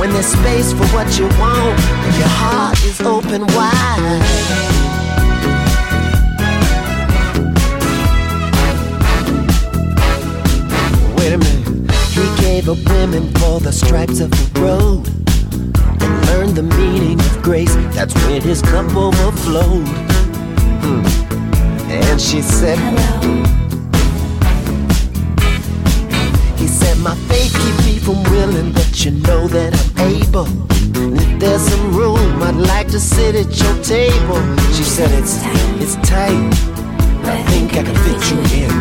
[0.00, 4.22] When there's space for what you want, and your heart is open wide.
[11.18, 11.92] Wait a minute.
[12.16, 15.27] He gave up women for the stripes of the road
[16.38, 17.74] learned the meaning of grace.
[17.96, 19.88] That's when his cup overflowed.
[20.82, 21.02] Hmm.
[21.90, 23.14] And she said, Hello.
[26.56, 30.46] He said, My faith keep me from willing, but you know that I'm able.
[31.02, 34.40] And if there's some room, I'd like to sit at your table.
[34.76, 35.34] She said, It's
[35.82, 36.54] it's tight.
[37.34, 38.72] I think I can fit you in.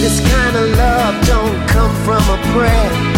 [0.00, 3.15] This kind of love don't come from a prayer.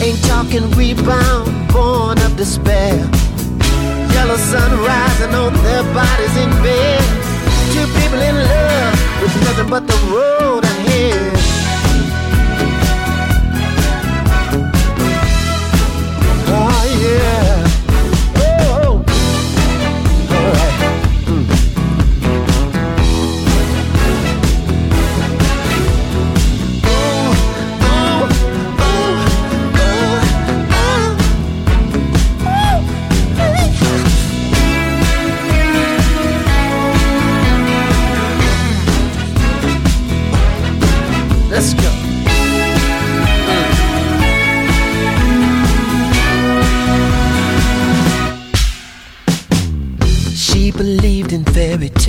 [0.00, 2.96] Ain't talking rebound, born of despair.
[4.14, 7.02] Yellow sun rising on their bodies in bed.
[7.72, 11.32] Two people in love with nothing but the road ahead.
[16.46, 17.47] Oh yeah.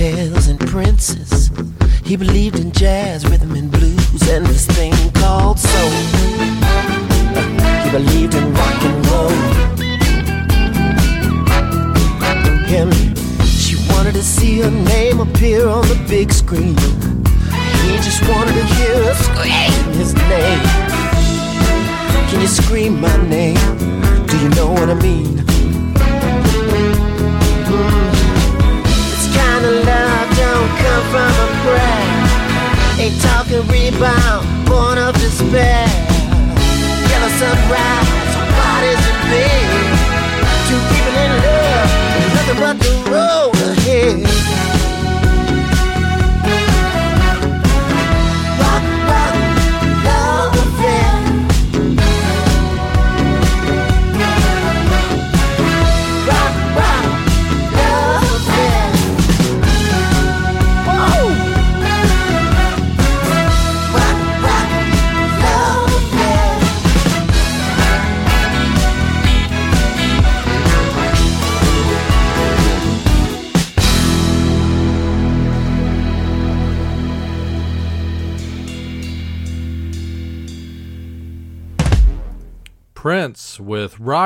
[0.00, 1.50] And princes.
[2.06, 2.49] He believed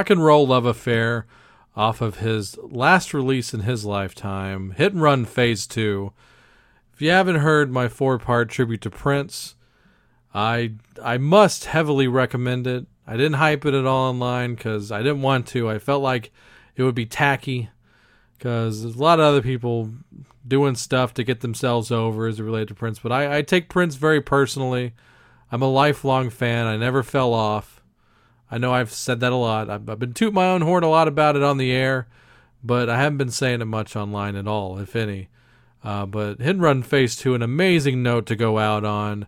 [0.04, 1.24] Rock and Roll Love Affair
[1.74, 6.12] off of his last release in his lifetime, Hit and Run Phase 2.
[6.92, 9.54] If you haven't heard my four part tribute to Prince,
[10.34, 12.84] I I must heavily recommend it.
[13.06, 15.70] I didn't hype it at all online because I didn't want to.
[15.70, 16.30] I felt like
[16.76, 17.70] it would be tacky
[18.36, 19.88] because there's a lot of other people
[20.46, 22.98] doing stuff to get themselves over as it related to Prince.
[22.98, 24.92] But I, I take Prince very personally.
[25.50, 26.66] I'm a lifelong fan.
[26.66, 27.80] I never fell off.
[28.54, 29.68] I know I've said that a lot.
[29.68, 32.06] I've, I've been tooting my own horn a lot about it on the air,
[32.62, 35.28] but I haven't been saying it much online at all, if any.
[35.82, 39.26] Uh, but Hit and Run Phase 2, an amazing note to go out on.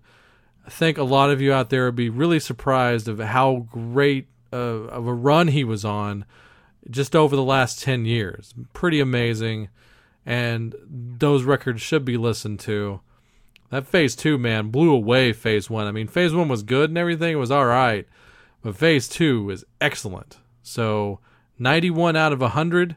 [0.65, 4.29] I think a lot of you out there would be really surprised of how great
[4.53, 6.25] uh, of a run he was on
[6.89, 8.55] just over the last 10 years.
[8.75, 9.71] Pretty amazing.
[10.25, 13.01] And those records should be listened to.
[13.71, 15.89] That phase two, man, blew away phase one.
[15.89, 18.07] I mean, phase one was good and everything, it was all right.
[18.67, 20.39] But phase two is excellent.
[20.65, 21.21] So
[21.57, 22.97] 91 out of 100.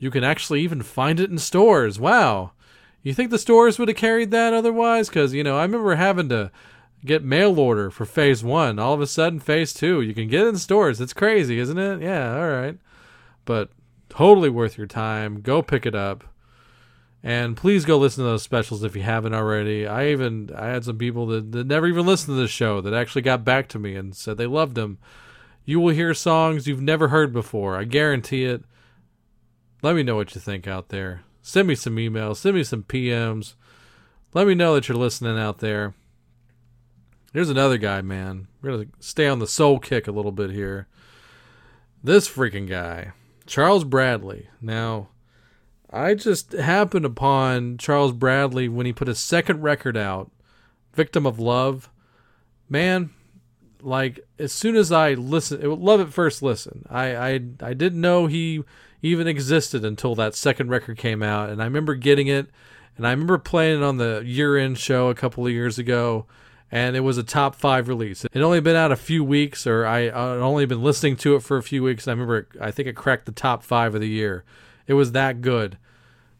[0.00, 2.00] You can actually even find it in stores.
[2.00, 2.50] Wow.
[3.04, 5.08] You think the stores would have carried that otherwise?
[5.08, 6.50] Because, you know, I remember having to
[7.04, 8.80] get mail order for phase one.
[8.80, 11.00] All of a sudden, phase two, you can get it in stores.
[11.00, 12.02] It's crazy, isn't it?
[12.02, 12.76] Yeah, all right.
[13.44, 13.70] But
[14.08, 15.40] totally worth your time.
[15.40, 16.24] Go pick it up.
[17.22, 19.86] And please go listen to those specials if you haven't already.
[19.86, 22.94] I even I had some people that, that never even listened to the show that
[22.94, 24.98] actually got back to me and said they loved them.
[25.64, 27.76] You will hear songs you've never heard before.
[27.76, 28.62] I guarantee it.
[29.82, 31.22] Let me know what you think out there.
[31.42, 33.54] Send me some emails, send me some PMs.
[34.32, 35.94] Let me know that you're listening out there.
[37.32, 38.48] Here's another guy, man.
[38.62, 40.86] We're going to stay on the soul kick a little bit here.
[42.02, 43.12] This freaking guy,
[43.46, 44.48] Charles Bradley.
[44.60, 45.08] Now,
[45.90, 50.30] I just happened upon Charles Bradley when he put his second record out,
[50.94, 51.90] Victim of Love.
[52.68, 53.10] Man,
[53.80, 56.84] like as soon as I listened, it love at first listen.
[56.90, 58.64] I, I I didn't know he
[59.02, 62.48] even existed until that second record came out, and I remember getting it,
[62.96, 66.26] and I remember playing it on the year-end show a couple of years ago,
[66.72, 68.24] and it was a top five release.
[68.24, 71.56] It only been out a few weeks, or I only been listening to it for
[71.56, 72.08] a few weeks.
[72.08, 74.44] I remember, it, I think it cracked the top five of the year.
[74.86, 75.78] It was that good.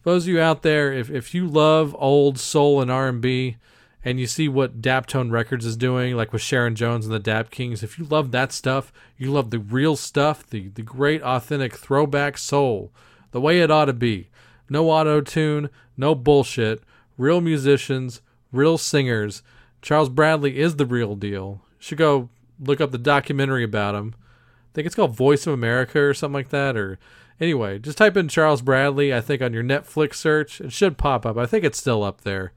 [0.03, 3.57] Those of you out there, if if you love old soul and R and B,
[4.05, 7.51] and you see what Daptone Records is doing, like with Sharon Jones and the Dap
[7.51, 11.75] Kings, if you love that stuff, you love the real stuff, the the great authentic
[11.75, 12.93] throwback soul,
[13.33, 14.29] the way it ought to be.
[14.69, 16.83] No auto tune, no bullshit.
[17.19, 18.21] Real musicians,
[18.53, 19.43] real singers.
[19.83, 21.63] Charles Bradley is the real deal.
[21.71, 22.29] You should go
[22.61, 24.15] look up the documentary about him.
[24.17, 26.77] I think it's called Voice of America or something like that.
[26.77, 26.99] Or
[27.41, 29.15] anyway, just type in Charles Bradley.
[29.15, 31.37] I think on your Netflix search, it should pop up.
[31.37, 32.53] I think it's still up there.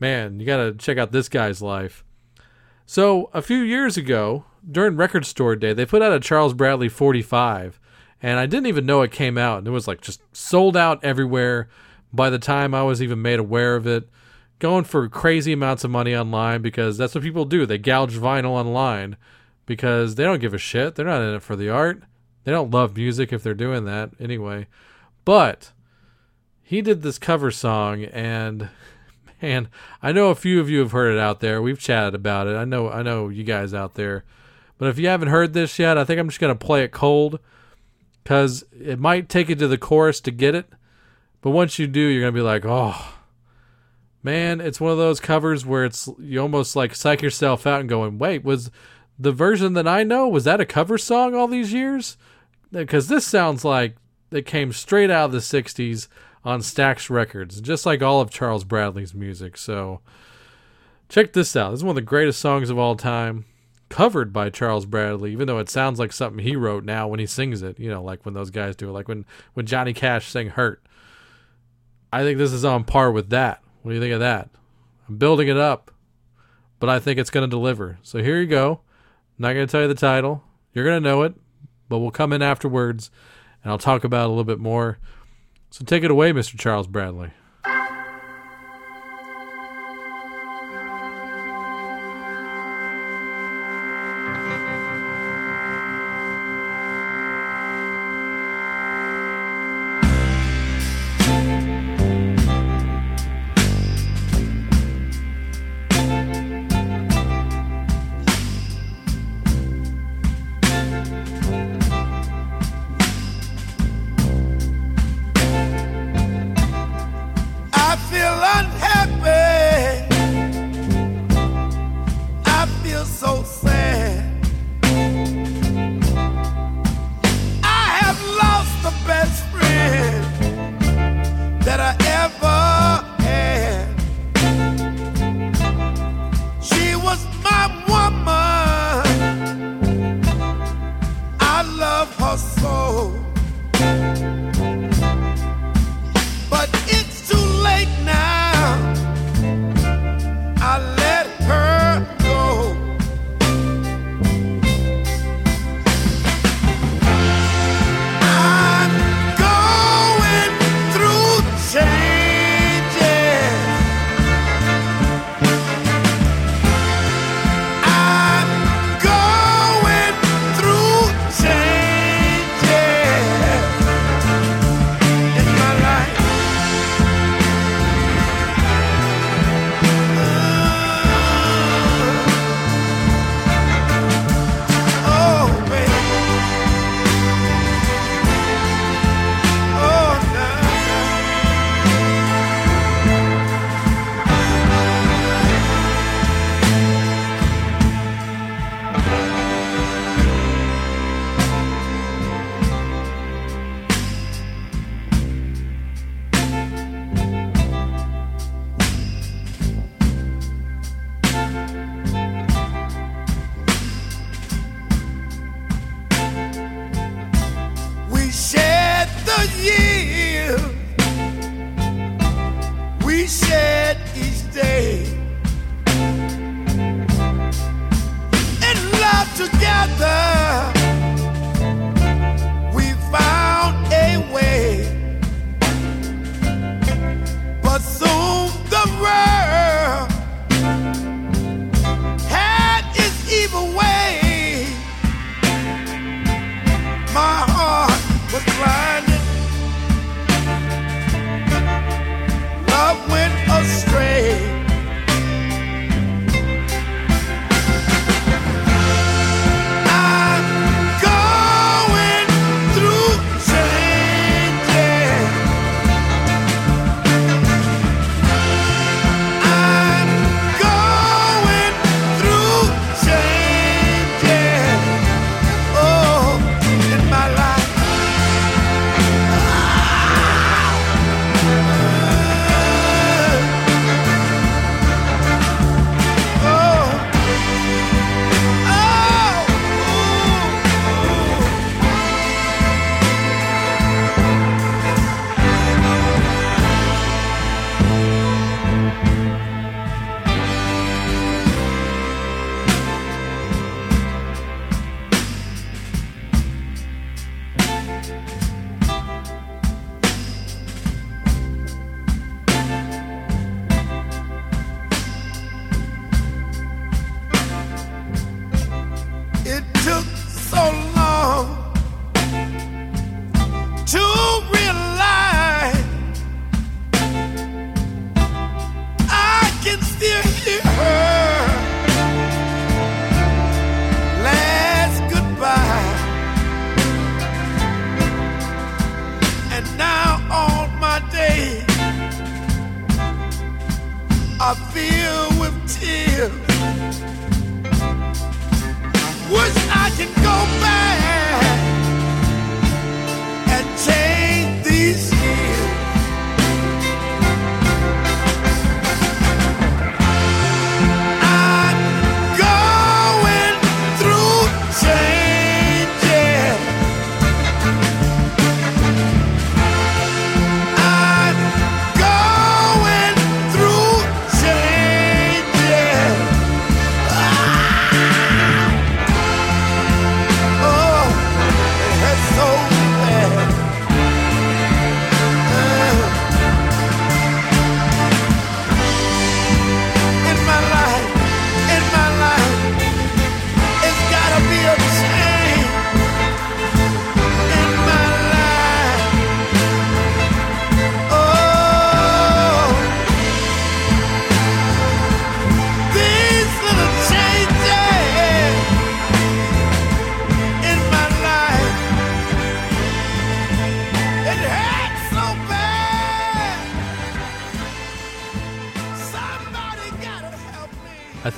[0.00, 2.04] Man, you gotta check out this guy's life.
[2.86, 6.88] So a few years ago, during Record Store Day, they put out a Charles Bradley
[6.88, 7.78] 45,
[8.22, 9.58] and I didn't even know it came out.
[9.58, 11.68] And it was like just sold out everywhere.
[12.12, 14.08] By the time I was even made aware of it,
[14.58, 17.66] going for crazy amounts of money online because that's what people do.
[17.66, 19.16] They gouge vinyl online
[19.66, 20.94] because they don't give a shit.
[20.94, 22.02] They're not in it for the art.
[22.48, 24.68] They don't love music if they're doing that anyway.
[25.26, 25.72] But
[26.62, 28.70] he did this cover song and
[29.42, 29.68] man,
[30.02, 31.60] I know a few of you have heard it out there.
[31.60, 32.56] We've chatted about it.
[32.56, 34.24] I know I know you guys out there.
[34.78, 36.90] But if you haven't heard this yet, I think I'm just going to play it
[36.90, 37.38] cold
[38.24, 40.70] cuz it might take you to the chorus to get it.
[41.42, 43.12] But once you do, you're going to be like, "Oh,
[44.22, 47.90] man, it's one of those covers where it's you almost like psych yourself out and
[47.90, 48.70] going, "Wait, was
[49.18, 52.16] the version that I know was that a cover song all these years?"
[52.70, 53.96] Because this sounds like
[54.30, 56.08] it came straight out of the '60s
[56.44, 59.56] on Stax Records, just like all of Charles Bradley's music.
[59.56, 60.00] So
[61.08, 61.70] check this out.
[61.70, 63.46] This is one of the greatest songs of all time,
[63.88, 67.26] covered by Charles Bradley, even though it sounds like something he wrote now when he
[67.26, 67.78] sings it.
[67.78, 70.82] You know, like when those guys do it, like when when Johnny Cash sang "Hurt."
[72.12, 73.62] I think this is on par with that.
[73.82, 74.48] What do you think of that?
[75.08, 75.90] I'm building it up,
[76.80, 77.98] but I think it's going to deliver.
[78.02, 78.80] So here you go.
[79.38, 80.42] I'm not going to tell you the title.
[80.72, 81.34] You're going to know it,
[81.88, 83.10] but we'll come in afterwards
[83.62, 84.98] and I'll talk about a little bit more.
[85.70, 86.58] So take it away, Mr.
[86.58, 87.30] Charles Bradley.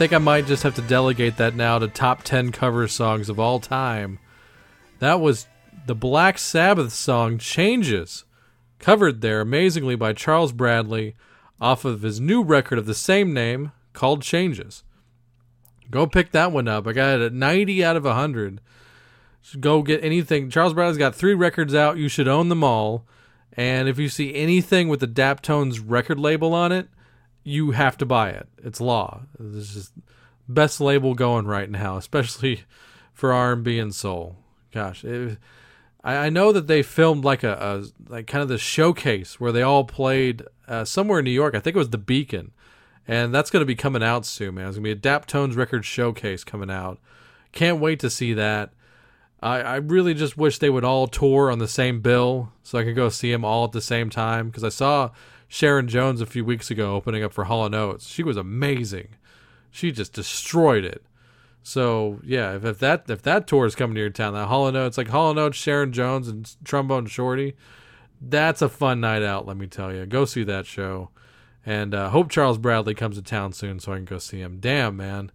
[0.01, 3.38] Think I might just have to delegate that now to top 10 cover songs of
[3.38, 4.18] all time.
[4.98, 5.46] That was
[5.84, 8.24] the Black Sabbath song Changes,
[8.78, 11.16] covered there amazingly by Charles Bradley
[11.61, 14.84] off of his new record of the same name called Changes.
[15.90, 16.86] Go pick that one up.
[16.86, 18.62] I got it at 90 out of 100.
[19.61, 20.48] Go get anything.
[20.48, 21.98] Charles Bradley's got three records out.
[21.98, 23.05] You should own them all.
[23.53, 26.88] And if you see anything with the Daptones record label on it,
[27.43, 28.49] you have to buy it.
[28.59, 29.22] It's law.
[29.38, 29.93] This is
[30.49, 32.62] best label going right now, especially
[33.12, 34.36] for R&B and soul.
[34.72, 35.38] Gosh, it,
[36.03, 39.53] I, I know that they filmed like a, a like kind of the showcase where
[39.53, 41.55] they all played uh, somewhere in New York.
[41.55, 42.53] I think it was the Beacon,
[43.09, 44.68] and that's going to be coming out soon, man.
[44.68, 46.99] It's going to be a Daptones record showcase coming out.
[47.53, 48.72] Can't wait to see that.
[49.43, 52.84] I, I really just wish they would all tour on the same bill so I
[52.84, 54.49] could go see them all at the same time.
[54.49, 55.11] Because I saw
[55.53, 58.07] Sharon Jones a few weeks ago opening up for Hall and Oates.
[58.07, 59.09] She was amazing.
[59.68, 61.03] She just destroyed it.
[61.64, 64.68] So yeah, if, if that if that tour is coming to your town, that Hall
[64.68, 67.57] and Oates, like Hall and Oates, Sharon Jones, and Trombone Shorty,
[68.20, 69.44] that's a fun night out.
[69.44, 71.11] Let me tell you, go see that show,
[71.66, 74.59] and uh, hope Charles Bradley comes to town soon so I can go see him.
[74.61, 75.32] Damn man,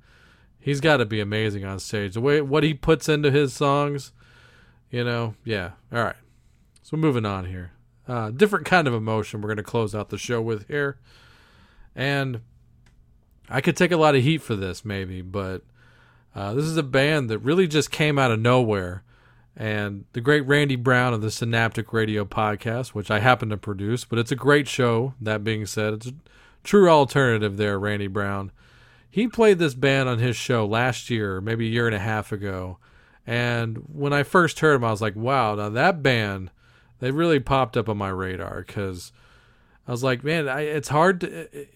[0.57, 2.13] he's got to be amazing on stage.
[2.13, 4.13] The way what he puts into his songs,
[4.89, 5.71] you know, yeah.
[5.91, 6.15] All right,
[6.83, 7.73] so moving on here,
[8.07, 9.41] uh, different kind of emotion.
[9.41, 10.97] We're gonna close out the show with here,
[11.95, 12.41] and
[13.49, 15.63] I could take a lot of heat for this maybe, but
[16.35, 19.03] uh, this is a band that really just came out of nowhere.
[19.57, 24.03] And the great Randy Brown of the Synaptic Radio podcast, which I happen to produce,
[24.03, 25.13] but it's a great show.
[25.21, 26.13] That being said, it's a
[26.63, 28.51] true alternative there, Randy Brown.
[29.09, 32.33] He played this band on his show last year, maybe a year and a half
[32.33, 32.79] ago.
[33.25, 36.51] And when I first heard him, I was like, wow, now that band,
[37.05, 39.11] they really popped up on my radar because
[39.87, 41.67] I was like, man, I, it's hard to,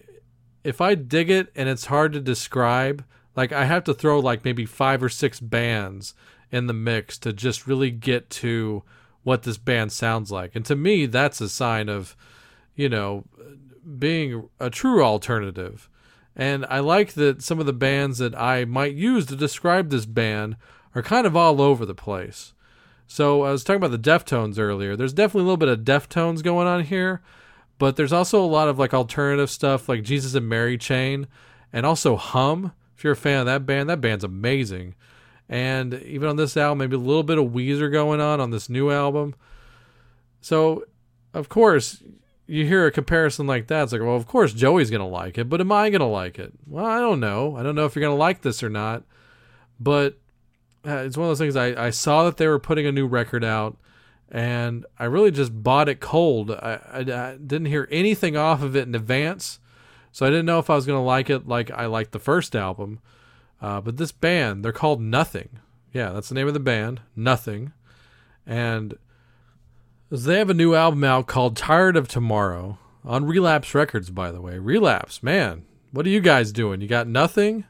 [0.64, 3.04] if I dig it and it's hard to describe,
[3.36, 6.14] like I have to throw like maybe five or six bands
[6.50, 8.82] in the mix to just really get to
[9.22, 10.56] what this band sounds like.
[10.56, 12.16] And to me, that's a sign of,
[12.74, 13.24] you know,
[13.98, 15.88] being a true alternative.
[16.34, 20.06] And I like that some of the bands that I might use to describe this
[20.06, 20.56] band
[20.92, 22.52] are kind of all over the place.
[23.10, 24.94] So I was talking about the Deftones earlier.
[24.94, 27.20] There's definitely a little bit of Deftones going on here,
[27.76, 31.26] but there's also a lot of like alternative stuff like Jesus and Mary Chain
[31.72, 32.70] and also Hum.
[32.96, 34.94] If you're a fan of that band, that band's amazing.
[35.48, 38.70] And even on this album, maybe a little bit of Weezer going on on this
[38.70, 39.34] new album.
[40.40, 40.84] So,
[41.34, 42.04] of course,
[42.46, 43.82] you hear a comparison like that.
[43.82, 46.06] It's like, well, of course Joey's going to like it, but am I going to
[46.06, 46.52] like it?
[46.64, 47.56] Well, I don't know.
[47.56, 49.02] I don't know if you're going to like this or not.
[49.80, 50.16] But
[50.86, 53.06] uh, it's one of those things I, I saw that they were putting a new
[53.06, 53.76] record out
[54.30, 56.50] and I really just bought it cold.
[56.50, 59.58] I, I, I didn't hear anything off of it in advance.
[60.12, 62.18] So I didn't know if I was going to like it like I liked the
[62.18, 63.00] first album.
[63.60, 65.60] Uh, but this band, they're called Nothing.
[65.92, 67.72] Yeah, that's the name of the band, Nothing.
[68.46, 68.96] And
[70.10, 74.40] they have a new album out called Tired of Tomorrow on Relapse Records, by the
[74.40, 74.58] way.
[74.58, 76.80] Relapse, man, what are you guys doing?
[76.80, 77.64] You got Nothing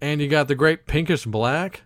[0.00, 1.82] and you got the great Pinkish Black.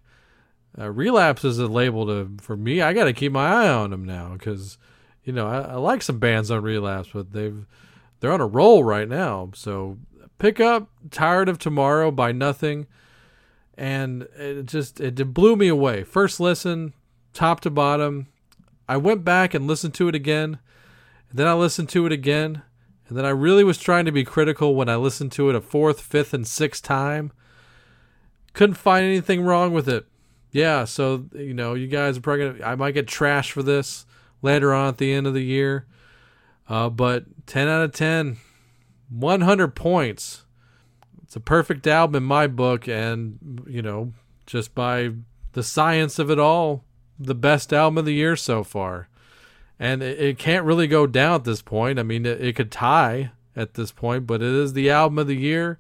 [0.78, 2.80] Uh, Relapse is a label to for me.
[2.80, 4.78] I got to keep my eye on them now because
[5.24, 7.66] you know I, I like some bands on Relapse, but they've
[8.20, 9.50] they're on a roll right now.
[9.54, 9.98] So
[10.38, 12.86] pick up Tired of Tomorrow by Nothing.
[13.76, 16.02] And it just it blew me away.
[16.02, 16.94] First listen,
[17.32, 18.26] top to bottom.
[18.88, 20.58] I went back and listened to it again.
[21.30, 22.62] And then I listened to it again.
[23.08, 25.60] And then I really was trying to be critical when I listened to it a
[25.60, 27.30] fourth, fifth, and sixth time.
[28.52, 30.06] Couldn't find anything wrong with it.
[30.50, 34.06] Yeah, so you know, you guys are probably gonna I might get trashed for this
[34.42, 35.86] later on at the end of the year.
[36.68, 38.36] Uh, but 10 out of 10,
[39.08, 40.44] 100 points.
[41.22, 44.12] It's a perfect album in my book, and, you know,
[44.46, 45.12] just by
[45.52, 46.84] the science of it all,
[47.18, 49.08] the best album of the year so far.
[49.78, 51.98] And it, it can't really go down at this point.
[51.98, 55.26] I mean, it, it could tie at this point, but it is the album of
[55.26, 55.78] the year.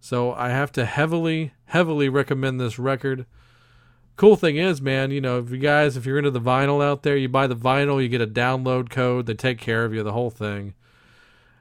[0.00, 3.26] So I have to heavily, heavily recommend this record
[4.16, 7.02] cool thing is, man, you know, if you guys, if you're into the vinyl out
[7.02, 9.26] there, you buy the vinyl, you get a download code.
[9.26, 10.74] They take care of you, the whole thing.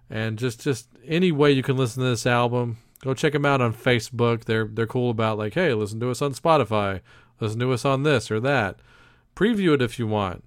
[0.10, 3.62] And just, just any way you can listen to this album, go check them out
[3.62, 4.46] on Facebook.
[4.46, 7.02] They're, they're cool about like, hey, listen to us on Spotify,
[7.40, 8.80] listen to us on this or that.
[9.36, 10.44] Preview it if you want.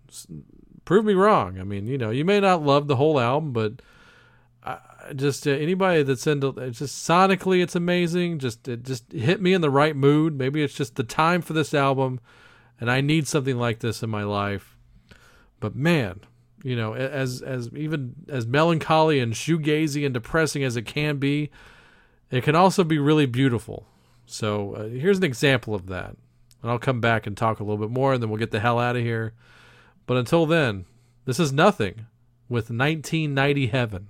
[0.85, 1.61] Prove me wrong.
[1.61, 3.83] I mean, you know, you may not love the whole album, but
[5.15, 8.39] just uh, anybody that's into just sonically it's amazing.
[8.39, 10.37] Just it just hit me in the right mood.
[10.37, 12.21] Maybe it's just the time for this album
[12.81, 14.77] and i need something like this in my life.
[15.61, 16.21] But man
[16.65, 21.51] you know as as even as melancholy and shoegazy and depressing as it can be
[22.31, 23.87] it can also be really beautiful.
[24.27, 26.17] So uh, here's an example of that
[26.63, 28.61] and i'll come back and talk a little bit more and then we'll get the
[28.61, 29.35] hell out of here.
[30.07, 30.85] But until then
[31.25, 32.07] this is nothing
[32.49, 34.09] with 1990 heaven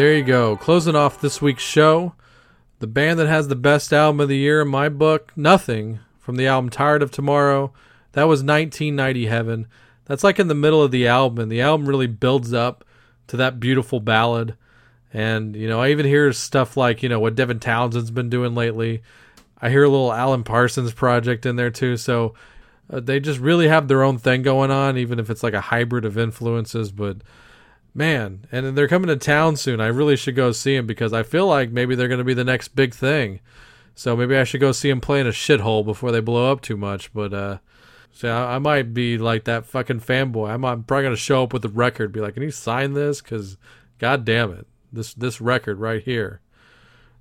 [0.00, 0.56] there you go.
[0.56, 2.14] Closing off this week's show,
[2.78, 6.36] the band that has the best album of the year in my book, Nothing, from
[6.36, 7.74] the album Tired of Tomorrow.
[8.12, 9.66] That was 1990 Heaven.
[10.06, 12.82] That's like in the middle of the album, and the album really builds up
[13.26, 14.56] to that beautiful ballad.
[15.12, 18.54] And, you know, I even hear stuff like, you know, what Devin Townsend's been doing
[18.54, 19.02] lately.
[19.60, 21.98] I hear a little Alan Parsons project in there too.
[21.98, 22.32] So
[22.90, 25.60] uh, they just really have their own thing going on, even if it's like a
[25.60, 26.90] hybrid of influences.
[26.90, 27.18] But
[27.94, 29.80] man, and they're coming to town soon.
[29.80, 32.34] I really should go see them because I feel like maybe they're going to be
[32.34, 33.40] the next big thing.
[33.94, 36.62] So maybe I should go see them play in a shithole before they blow up
[36.62, 37.12] too much.
[37.12, 37.58] But uh,
[38.12, 40.50] so I, I might be like that fucking fanboy.
[40.50, 42.94] I'm, I'm probably going to show up with the record, be like, "Can you sign
[42.94, 43.56] this?" Because,
[43.98, 46.40] god damn it, this this record right here.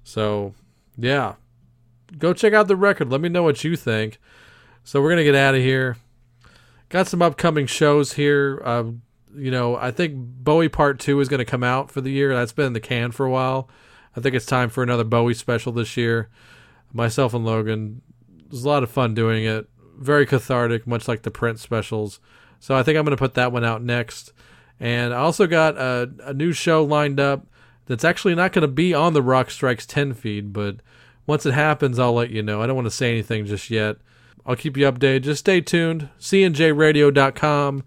[0.03, 0.53] So
[0.97, 1.35] yeah,
[2.17, 3.11] go check out the record.
[3.11, 4.19] Let me know what you think.
[4.83, 5.97] So we're gonna get out of here.
[6.89, 8.61] Got some upcoming shows here.
[8.65, 8.83] Uh,
[9.35, 12.33] you know, I think Bowie Part Two is gonna come out for the year.
[12.33, 13.69] That's been in the can for a while.
[14.15, 16.29] I think it's time for another Bowie special this year.
[16.91, 18.01] Myself and Logan,
[18.45, 19.69] it was a lot of fun doing it.
[19.97, 22.19] Very cathartic, much like the Prince specials.
[22.59, 24.33] So I think I'm gonna put that one out next.
[24.79, 27.45] And I also got a, a new show lined up
[27.89, 30.77] that's actually not going to be on the Rock Strikes 10 feed, but
[31.25, 32.61] once it happens, I'll let you know.
[32.61, 33.97] I don't want to say anything just yet.
[34.45, 35.23] I'll keep you updated.
[35.23, 36.09] Just stay tuned.
[36.19, 37.83] CNJRadio.com.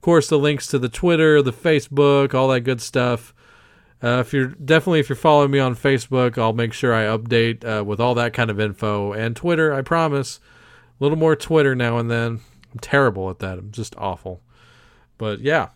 [0.00, 3.34] Of course, the links to the Twitter, the Facebook, all that good stuff.
[4.02, 7.66] Uh, if you're definitely if you're following me on Facebook, I'll make sure I update
[7.66, 9.12] uh, with all that kind of info.
[9.12, 10.40] And Twitter, I promise,
[10.98, 12.40] a little more Twitter now and then.
[12.72, 13.58] I'm terrible at that.
[13.58, 14.40] I'm just awful.
[15.18, 15.68] But yeah,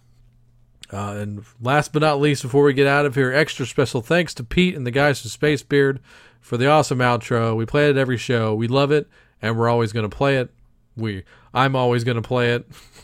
[0.90, 4.32] uh, and last but not least, before we get out of here, extra special thanks
[4.32, 6.00] to Pete and the guys from Space Beard
[6.40, 7.54] for the awesome outro.
[7.54, 8.54] We play it every show.
[8.54, 9.06] We love it,
[9.42, 10.48] and we're always going to play it.
[10.96, 12.66] We, I'm always going to play it.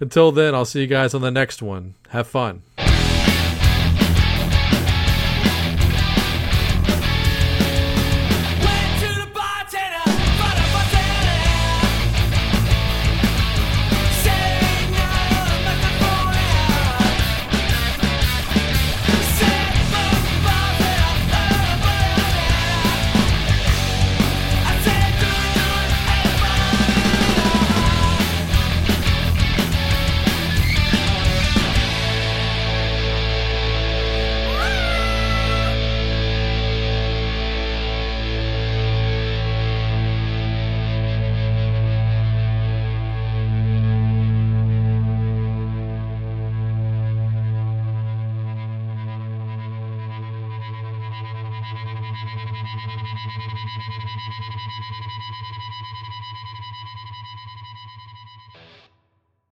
[0.00, 1.94] Until then, I'll see you guys on the next one.
[2.08, 2.62] Have fun.